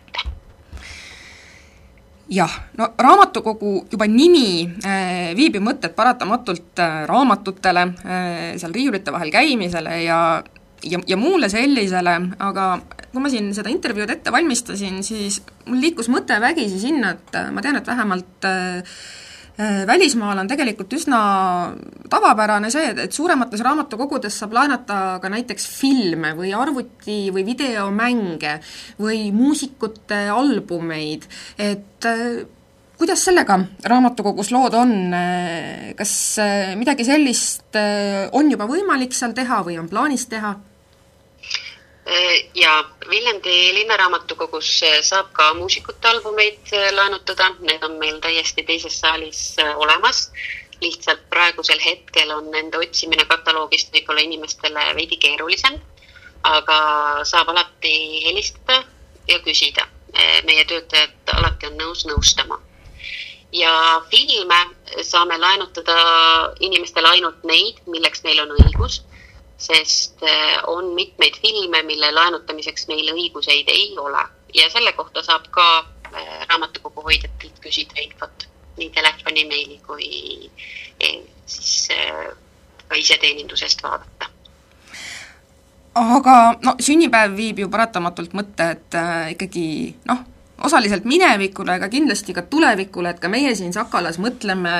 [2.28, 9.14] jah, no raamatukogu juba nimi äh, viib ju mõtted paratamatult äh, raamatutele äh,, seal riiulite
[9.14, 10.20] vahel käimisele ja
[10.84, 12.66] ja, ja muule sellisele, aga
[13.12, 17.64] kui ma siin seda intervjuud ette valmistasin, siis mul liikus mõte vägisi sinna, et ma
[17.64, 19.08] tean, et vähemalt äh, äh,
[19.58, 21.20] välismaal on tegelikult üsna
[22.10, 28.58] tavapärane see, et, suuremates raamatukogudes saab laenata ka näiteks filme või arvuti- või videomänge
[29.00, 31.26] või muusikute albumeid,
[31.58, 32.46] et äh,
[32.98, 34.94] kuidas sellega raamatukogus lood on,
[35.98, 36.12] kas
[36.78, 37.78] midagi sellist
[38.34, 40.56] on juba võimalik seal teha või on plaanis teha?
[42.54, 44.70] Ja Viljandi Linnaraamatukogus
[45.02, 50.30] saab ka muusikute albumeid laenutada, need on meil täiesti teises saalis olemas.
[50.80, 55.74] lihtsalt praegusel hetkel on nende otsimine kataloogist võib-olla inimestele veidi keerulisem,
[56.42, 56.78] aga
[57.26, 57.94] saab alati
[58.26, 58.84] helistada
[59.28, 59.88] ja küsida.
[60.44, 62.58] meie töötajad alati on nõus nõustama
[63.52, 64.60] ja filme
[65.02, 65.96] saame laenutada
[66.60, 69.02] inimestele ainult neid, milleks neil on õigus,
[69.58, 74.22] sest äh, on mitmeid filme, mille laenutamiseks meil õiguseid ei ole.
[74.54, 78.46] Ja selle kohta saab ka äh, raamatukogu hoidjatelt küsida infot
[78.78, 80.50] nii telefoni, meili kui
[81.02, 81.16] eh,
[81.46, 81.88] siis
[82.88, 84.28] ka iseteenindusest vaadata.
[85.98, 88.98] Aga no sünnipäev viib ju paratamatult mõtte, et
[89.34, 89.64] ikkagi
[90.06, 90.22] noh,
[90.64, 94.72] osaliselt minevikule, aga kindlasti ka tulevikule, et ka meie siin Sakalas mõtleme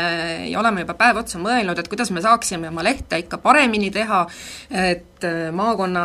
[0.51, 4.25] ja oleme juba päev otsa mõelnud, et kuidas me saaksime oma lehte ikka paremini teha,
[4.71, 6.05] et äh, maakonna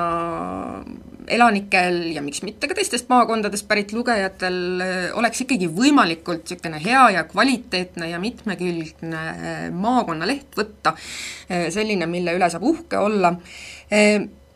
[1.33, 7.03] elanikel ja miks mitte ka teistest maakondadest pärit lugejatel äh, oleks ikkagi võimalikult niisugune hea
[7.17, 10.93] ja kvaliteetne ja mitmekülgne äh, maakonnaleht võtta,
[11.49, 13.33] selline, mille üle saab uhke olla.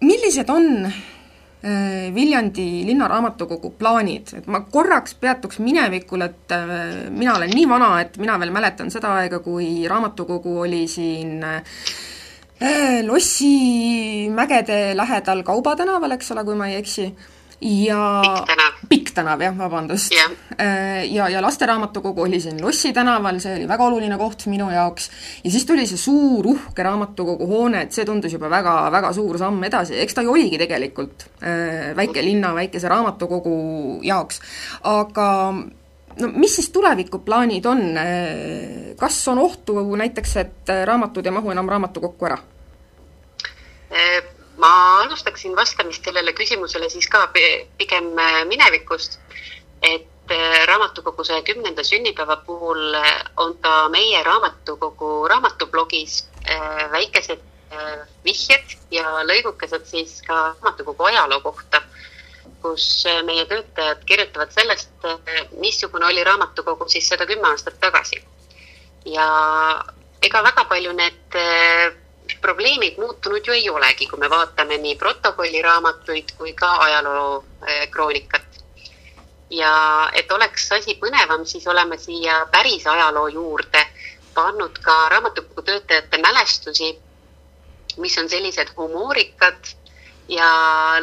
[0.01, 0.85] Millised on
[2.13, 8.19] Viljandi linnaraamatukogu plaanid, et ma korraks peatuks minevikul, et äh, mina olen nii vana, et
[8.21, 11.81] mina veel mäletan seda aega, kui raamatukogu oli siin äh,
[13.05, 17.09] Lossi mägede lähedal Kauba tänaval, eks ole, kui ma ei eksi
[17.61, 20.13] ja Pikk tänav, Pikk tänav jah, vabandust.
[20.13, 20.31] Yeah..
[20.59, 25.09] Äh, ja, ja lasteraamatukogu oli siin Lossi tänaval, see oli väga oluline koht minu jaoks,
[25.43, 29.39] ja siis tuli see suur uhke raamatukogu hoone, et see tundus juba väga, väga suur
[29.41, 33.57] samm edasi, eks ta ju oligi tegelikult äh, väikelinna väikese raamatukogu
[34.05, 34.41] jaoks,
[34.85, 35.27] aga
[36.17, 41.69] no mis siis tulevikuplaanid on, äh, kas on ohtu näiteks, et raamatud ei mahu enam
[41.73, 42.41] raamatukokku ära?
[44.57, 47.27] Ma alustaksin vastamist sellele küsimusele siis ka
[47.77, 49.19] pigem äh, minevikust,
[49.81, 56.23] et äh, raamatukogu saja kümnenda sünnipäeva puhul äh, on ka meie raamatukogu raamatublogis
[56.91, 57.43] väikesed
[58.23, 61.81] vihjed ja lõigukesed siis ka raamatukogu ajaloo kohta,
[62.63, 64.93] kus meie töötajad kirjutavad sellest,
[65.59, 68.23] missugune oli raamatukogu siis sada kümme aastat tagasi.
[69.05, 69.27] ja
[70.21, 71.37] ega väga palju need
[72.47, 78.45] probleemid muutunud ju ei olegi, kui me vaatame nii protokolliraamatuid kui ka ajalookroonikat.
[79.49, 79.71] ja
[80.19, 83.83] et oleks asi põnevam, siis oleme siia päris ajaloo juurde
[84.35, 86.89] pannud ka raamatukogu töötajate mälestusi,
[87.97, 89.71] mis on sellised humoorikad
[90.29, 90.49] ja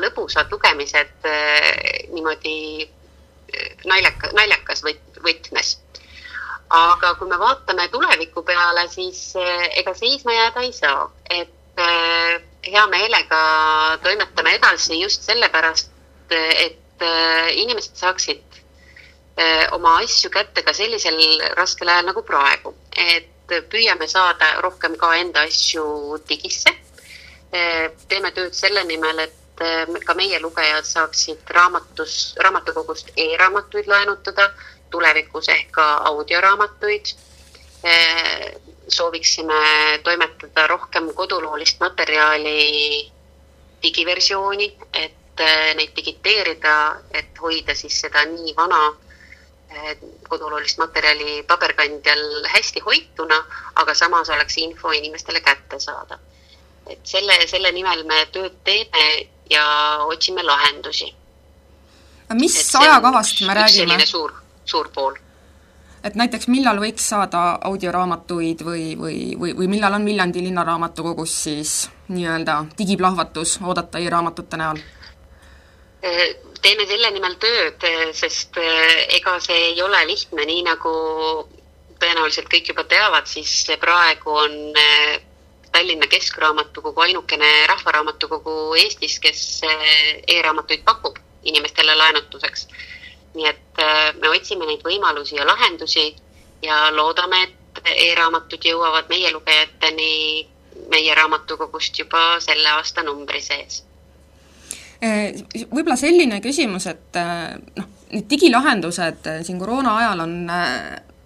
[0.01, 5.79] lõbusad lugemised eh, niimoodi eh, naljaka, naljakas võt-, võtmes.
[6.75, 11.53] Aga kui me vaatame tuleviku peale, siis eh, ega seisma jääda ei saa, et
[12.65, 13.39] hea meelega
[14.03, 15.91] toimetame edasi just sellepärast,
[16.31, 17.03] et
[17.59, 18.61] inimesed saaksid
[19.75, 21.19] oma asju kätte ka sellisel
[21.59, 26.73] raskel ajal nagu praegu, et püüame saada rohkem ka enda asju digisse.
[28.09, 34.49] Teeme tööd selle nimel, et eh, ka meie lugejad saaksid raamatus, raamatukogust e-raamatuid laenutada,
[34.95, 37.13] tulevikus ehk ka audioraamatuid.
[37.85, 38.47] Eh,
[38.89, 39.61] sooviksime
[40.05, 43.11] toimetada rohkem koduloolist materjali
[43.83, 46.77] digiversiooni, et eh, neid digiteerida,
[47.13, 48.85] et hoida siis seda nii vana
[50.29, 53.41] koduloolist materjali paberkandjal hästi hoituna,
[53.83, 56.21] aga samas oleks info inimestele kättesaadav
[56.91, 59.05] et selle, selle nimel me tööd teeme
[59.51, 59.65] ja
[60.09, 61.11] otsime lahendusi.
[62.35, 63.77] mis ajakavast me räägime?
[63.77, 64.33] selline suur,
[64.65, 65.15] suur pool.
[66.05, 71.73] et näiteks millal võiks saada audioraamatuid või, või, või, või millal on Viljandi linnaraamatukogus siis
[72.09, 74.83] nii-öelda digiplahvatus oodata e-raamatute näol?
[76.65, 78.59] teeme selle nimel tööd, sest
[79.17, 80.93] ega see ei ole lihtne, nii nagu
[82.01, 84.59] tõenäoliselt kõik juba teavad, siis praegu on
[85.75, 92.69] Tallinna Keskraamatukogu ainukene rahvaraamatukogu Eestis, kes eh, e-raamatuid pakub inimestele laenutuseks.
[93.35, 96.09] Nii et eh, me otsime neid võimalusi ja lahendusi
[96.63, 100.13] ja loodame, et e-raamatud jõuavad meie lugejateni
[100.91, 103.83] meie raamatukogust juba selle aastanumbri sees.
[105.03, 105.35] Eh,
[105.71, 107.19] võib-olla selline küsimus, et
[107.77, 110.37] noh, need digilahendused siin koroona ajal on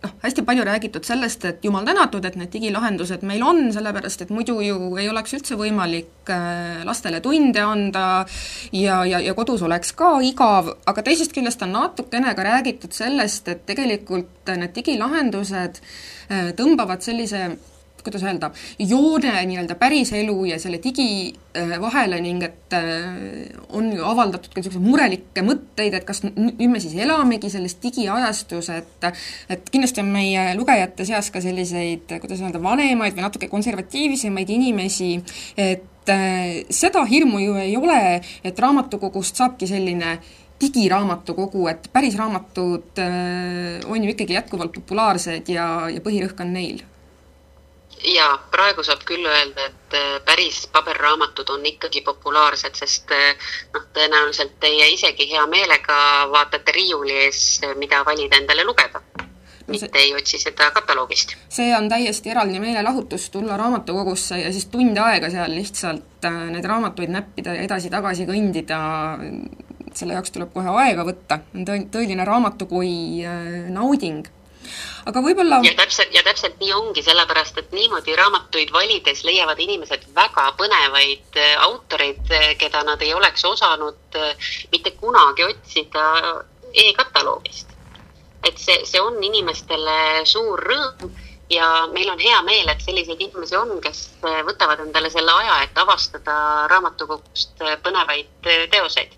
[0.03, 4.35] noh, hästi palju räägitud sellest, et jumal tänatud, et need digilahendused meil on, sellepärast et
[4.35, 8.05] muidu ju ei oleks üldse võimalik äh, lastele tunde anda
[8.73, 13.49] ja, ja, ja kodus oleks ka igav, aga teisest küljest on natukene ka räägitud sellest,
[13.49, 17.51] et tegelikult need digilahendused äh, tõmbavad sellise
[18.09, 24.05] kuidas öelda, joone nii-öelda päriselu ja selle digi äh, vahele ning et äh, on ju
[24.05, 29.09] avaldatud ka niisuguseid murelikke mõtteid, et kas nüüd me siis elamegi selles digiajastus, et
[29.53, 35.15] et kindlasti on meie lugejate seas ka selliseid, kuidas öelda, vanemaid või natuke konservatiivsemaid inimesi,
[35.59, 38.03] et äh, seda hirmu ju ei ole,
[38.45, 40.19] et raamatukogust saabki selline
[40.59, 46.81] digiraamatukogu, et päris raamatud on ju ikkagi jätkuvalt populaarsed ja, ja põhirõhk on neil
[48.05, 53.87] jaa, praegu saab küll öelda, et äh, päris paberraamatud on ikkagi populaarsed, sest äh, noh,
[53.95, 57.43] tõenäoliselt teie isegi hea meelega vaatate riiuli ees,
[57.81, 59.03] mida valida endale lugeda.
[59.69, 61.35] Mitte ei otsi seda kataloogist.
[61.53, 66.65] see on täiesti eraldi meelelahutus, tulla raamatukogusse ja siis tund aega seal lihtsalt äh, neid
[66.65, 68.81] raamatuid näppida ja edasi-tagasi kõndida,
[69.95, 72.91] selle jaoks tuleb kohe aega võtta, on tõe-, tõeline raamatukoi
[73.75, 74.38] nauding
[75.09, 80.09] aga võib-olla ja täpselt, ja täpselt nii ongi, sellepärast et niimoodi raamatuid valides leiavad inimesed
[80.17, 86.05] väga põnevaid äh, autoreid, äh, keda nad ei oleks osanud äh, mitte kunagi otsida
[86.75, 87.75] e-kataloogist.
[88.45, 91.11] et see, see on inimestele suur rõõm
[91.51, 95.79] ja meil on hea meel, et selliseid inimesi on, kes võtavad endale selle aja, et
[95.81, 99.17] avastada raamatukogust põnevaid teoseid.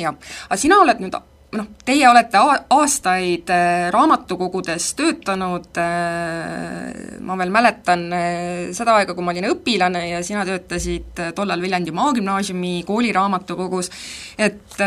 [0.00, 0.16] jah,
[0.48, 1.14] aga sina oled nüüd
[1.56, 2.38] noh, teie olete
[2.70, 10.04] aastaid äh, raamatukogudes töötanud, äh, ma veel mäletan äh, seda aega, kui ma olin õpilane
[10.12, 13.90] ja sina töötasid tollal Viljandi Maagümnaasiumi kooliraamatukogus,
[14.38, 14.78] et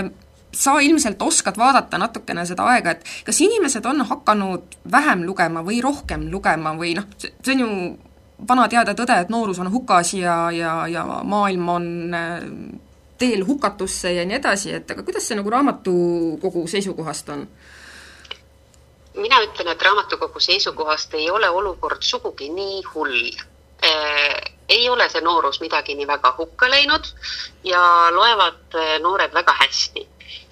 [0.53, 5.82] sa ilmselt oskad vaadata natukene seda aega, et kas inimesed on hakanud vähem lugema või
[5.84, 7.70] rohkem lugema või noh, see on ju
[8.47, 11.88] vana teada tõde, et noorus on hukas ja, ja, ja maailm on
[13.24, 17.47] teel hukatusse ja nii edasi, et aga kuidas see nagu raamatukogu seisukohast on?
[19.13, 23.30] mina ütlen, et raamatukogu seisukohast ei ole olukord sugugi nii hull
[23.86, 24.41] äh,.
[24.69, 27.07] ei ole see noorus midagi nii väga hukka läinud
[27.63, 30.07] ja loevad äh, noored väga hästi.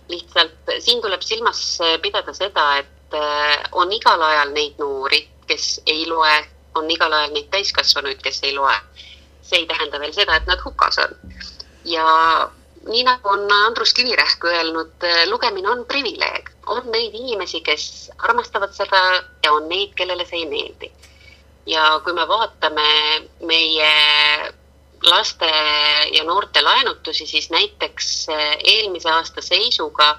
[0.09, 5.82] lihtsalt siin tuleb silmas äh, pidada seda, et äh, on igal ajal neid noori, kes
[5.86, 6.38] ei loe,
[6.76, 8.76] on igal ajal neid täiskasvanuid, kes ei loe.
[9.41, 11.17] see ei tähenda veel seda, et nad hukas on
[11.86, 12.07] ja
[12.88, 16.49] nii nagu on Andrus Kivirähk öelnud, lugemine on privileeg.
[16.65, 19.01] on neid inimesi, kes armastavad seda
[19.43, 20.91] ja on neid, kellele see ei meeldi.
[21.65, 22.89] ja kui me vaatame
[23.45, 23.91] meie
[25.03, 25.51] laste
[26.11, 30.17] ja noorte laenutusi, siis näiteks äh, eelmise aasta seisuga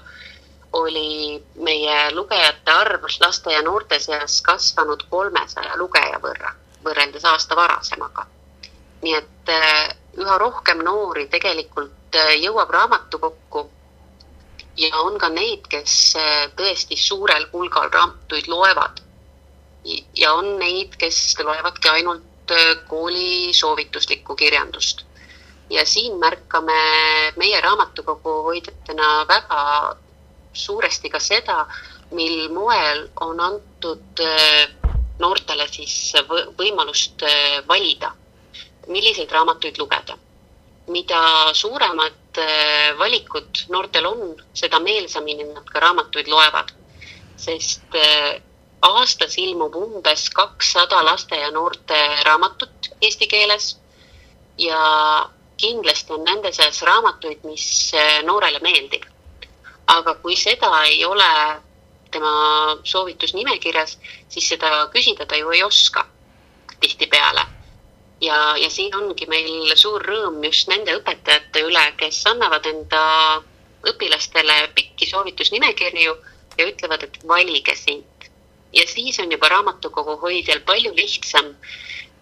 [0.73, 6.53] oli meie lugejate arv laste ja noorte seas kasvanud kolmesaja lugeja võrra,
[6.85, 8.25] võrreldes aasta varasemaga.
[9.01, 11.91] nii et äh, üha rohkem noori tegelikult
[12.41, 13.69] jõuab raamatukokku
[14.77, 16.13] ja on ka neid, kes
[16.57, 19.01] tõesti suurel hulgal raamatuid loevad.
[20.15, 25.05] ja on neid, kes loevadki ainult Äh, kooli soovituslikku kirjandust.
[25.69, 26.73] ja siin märkame
[27.35, 29.95] meie raamatukogu hoidjatena väga
[30.53, 31.65] suuresti ka seda,
[32.11, 34.67] mil moel on antud äh,
[35.19, 36.13] noortele siis
[36.59, 38.11] võimalust äh, valida,
[38.87, 40.17] milliseid raamatuid lugeda.
[40.87, 42.39] Mida suuremad
[42.97, 46.73] valikud noortel on, seda meelsamini nad ka raamatuid loevad.
[47.43, 47.95] sest
[48.83, 53.77] aastas ilmub umbes kakssada laste ja noorte raamatut eesti keeles
[54.57, 54.79] ja
[55.57, 59.09] kindlasti on nende seas raamatuid, mis eh, noorele meeldib.
[59.87, 61.29] aga kui seda ei ole
[62.11, 62.31] tema
[62.87, 63.97] soovitusnimekirjas,
[64.29, 66.05] siis seda küsida ta ju ei oska
[66.79, 67.43] tihtipeale.
[68.23, 73.03] Ja, ja siin ongi meil suur rõõm just nende õpetajate üle, kes annavad enda
[73.89, 76.15] õpilastele pikki soovitusnimekirju
[76.57, 78.13] ja ütlevad, et valige siit
[78.73, 81.45] ja siis on juba raamatukogu hoidjal palju lihtsam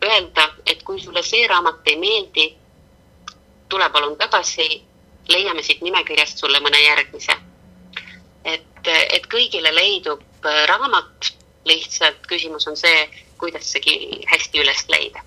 [0.04, 2.48] öelda, et kui sulle see raamat ei meeldi,
[3.70, 4.84] tule palun tagasi,
[5.30, 7.38] leiame siit nimekirjast sulle mõne järgmise.
[8.46, 11.34] et, et kõigile leidub raamat,
[11.66, 13.04] lihtsalt küsimus on see,
[13.38, 15.22] kuidas see hästi üles leida.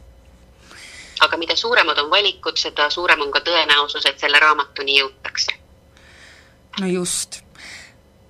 [1.20, 5.58] Aga mida suuremad on valikud, seda suurem on ka tõenäosus, et selle raamatuni jõutakse.
[6.80, 7.44] no just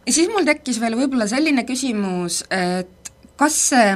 [0.06, 3.88] ja siis mul tekkis veel võib-olla selline küsimus, et kas see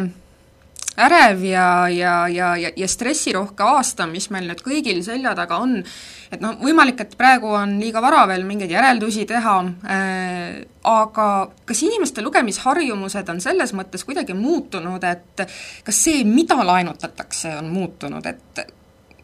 [0.99, 5.77] ärev ja, ja, ja, ja, ja stressirohke aasta, mis meil nüüd kõigil selja taga on,
[6.33, 9.55] et noh, võimalik, et praegu on liiga vara veel mingeid järeldusi teha
[9.95, 10.57] äh,,
[10.89, 11.29] aga
[11.69, 15.47] kas inimeste lugemisharjumused on selles mõttes kuidagi muutunud, et
[15.87, 18.67] kas see, mida laenutatakse, on muutunud, et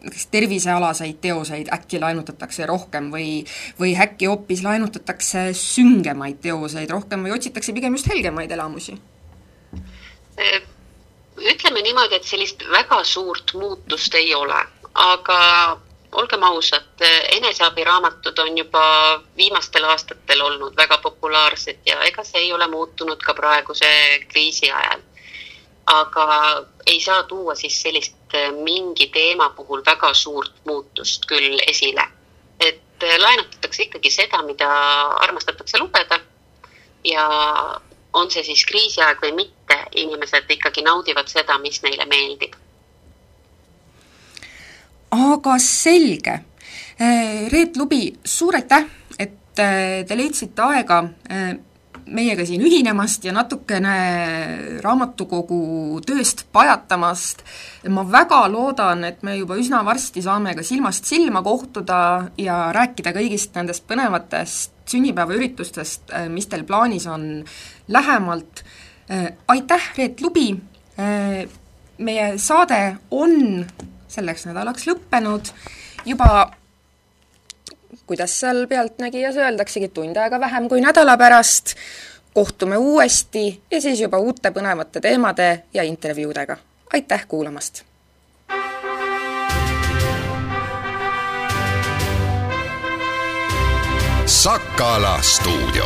[0.04, 3.44] näiteks tervisealaseid teoseid äkki laenutatakse rohkem või,
[3.80, 8.98] või äkki hoopis laenutatakse süngemaid teoseid rohkem või otsitakse pigem just helgemaid elamusi?
[11.44, 14.58] ütleme niimoodi, et sellist väga suurt muutust ei ole,
[14.94, 15.38] aga
[16.12, 17.02] olgem ausad,
[17.36, 18.84] eneseabiraamatud on juba
[19.36, 23.90] viimastel aastatel olnud väga populaarsed ja ega see ei ole muutunud ka praeguse
[24.28, 25.02] kriisi ajal
[25.86, 26.26] aga
[26.86, 28.23] ei saa tuua siis sellist äh,
[28.64, 32.06] mingi teema puhul väga suurt muutust küll esile.
[32.60, 34.68] et äh, laenutatakse ikkagi seda, mida
[35.26, 36.20] armastatakse lugeda
[37.04, 37.28] ja
[38.12, 42.54] on see siis kriisiaeg või mitte, inimesed ikkagi naudivad seda, mis neile meeldib.
[45.10, 46.40] aga selge.
[47.00, 48.86] Äh, Reet Lubi, suur aitäh,
[49.18, 51.02] et te leidsite aega
[52.06, 53.94] meiega siin ühinemast ja natukene
[54.84, 57.44] raamatukogu tööst pajatamast.
[57.88, 63.12] ma väga loodan, et me juba üsna varsti saame ka silmast silma kohtuda ja rääkida
[63.16, 67.44] kõigist nendest põnevatest sünnipäevaüritustest, mis teil plaanis on
[67.88, 68.64] lähemalt.
[69.48, 70.54] aitäh, Reet Lubi,
[71.98, 73.64] meie saade on
[74.08, 75.50] selleks nädalaks lõppenud,
[76.04, 76.50] juba
[78.06, 81.74] kuidas seal Pealtnägijas öeldaksegi, tund aega vähem kui nädala pärast,
[82.34, 86.56] kohtume uuesti ja siis juba uute põnevate teemade ja intervjuudega.
[86.92, 87.84] aitäh kuulamast!
[94.26, 95.84] Sakala stuudio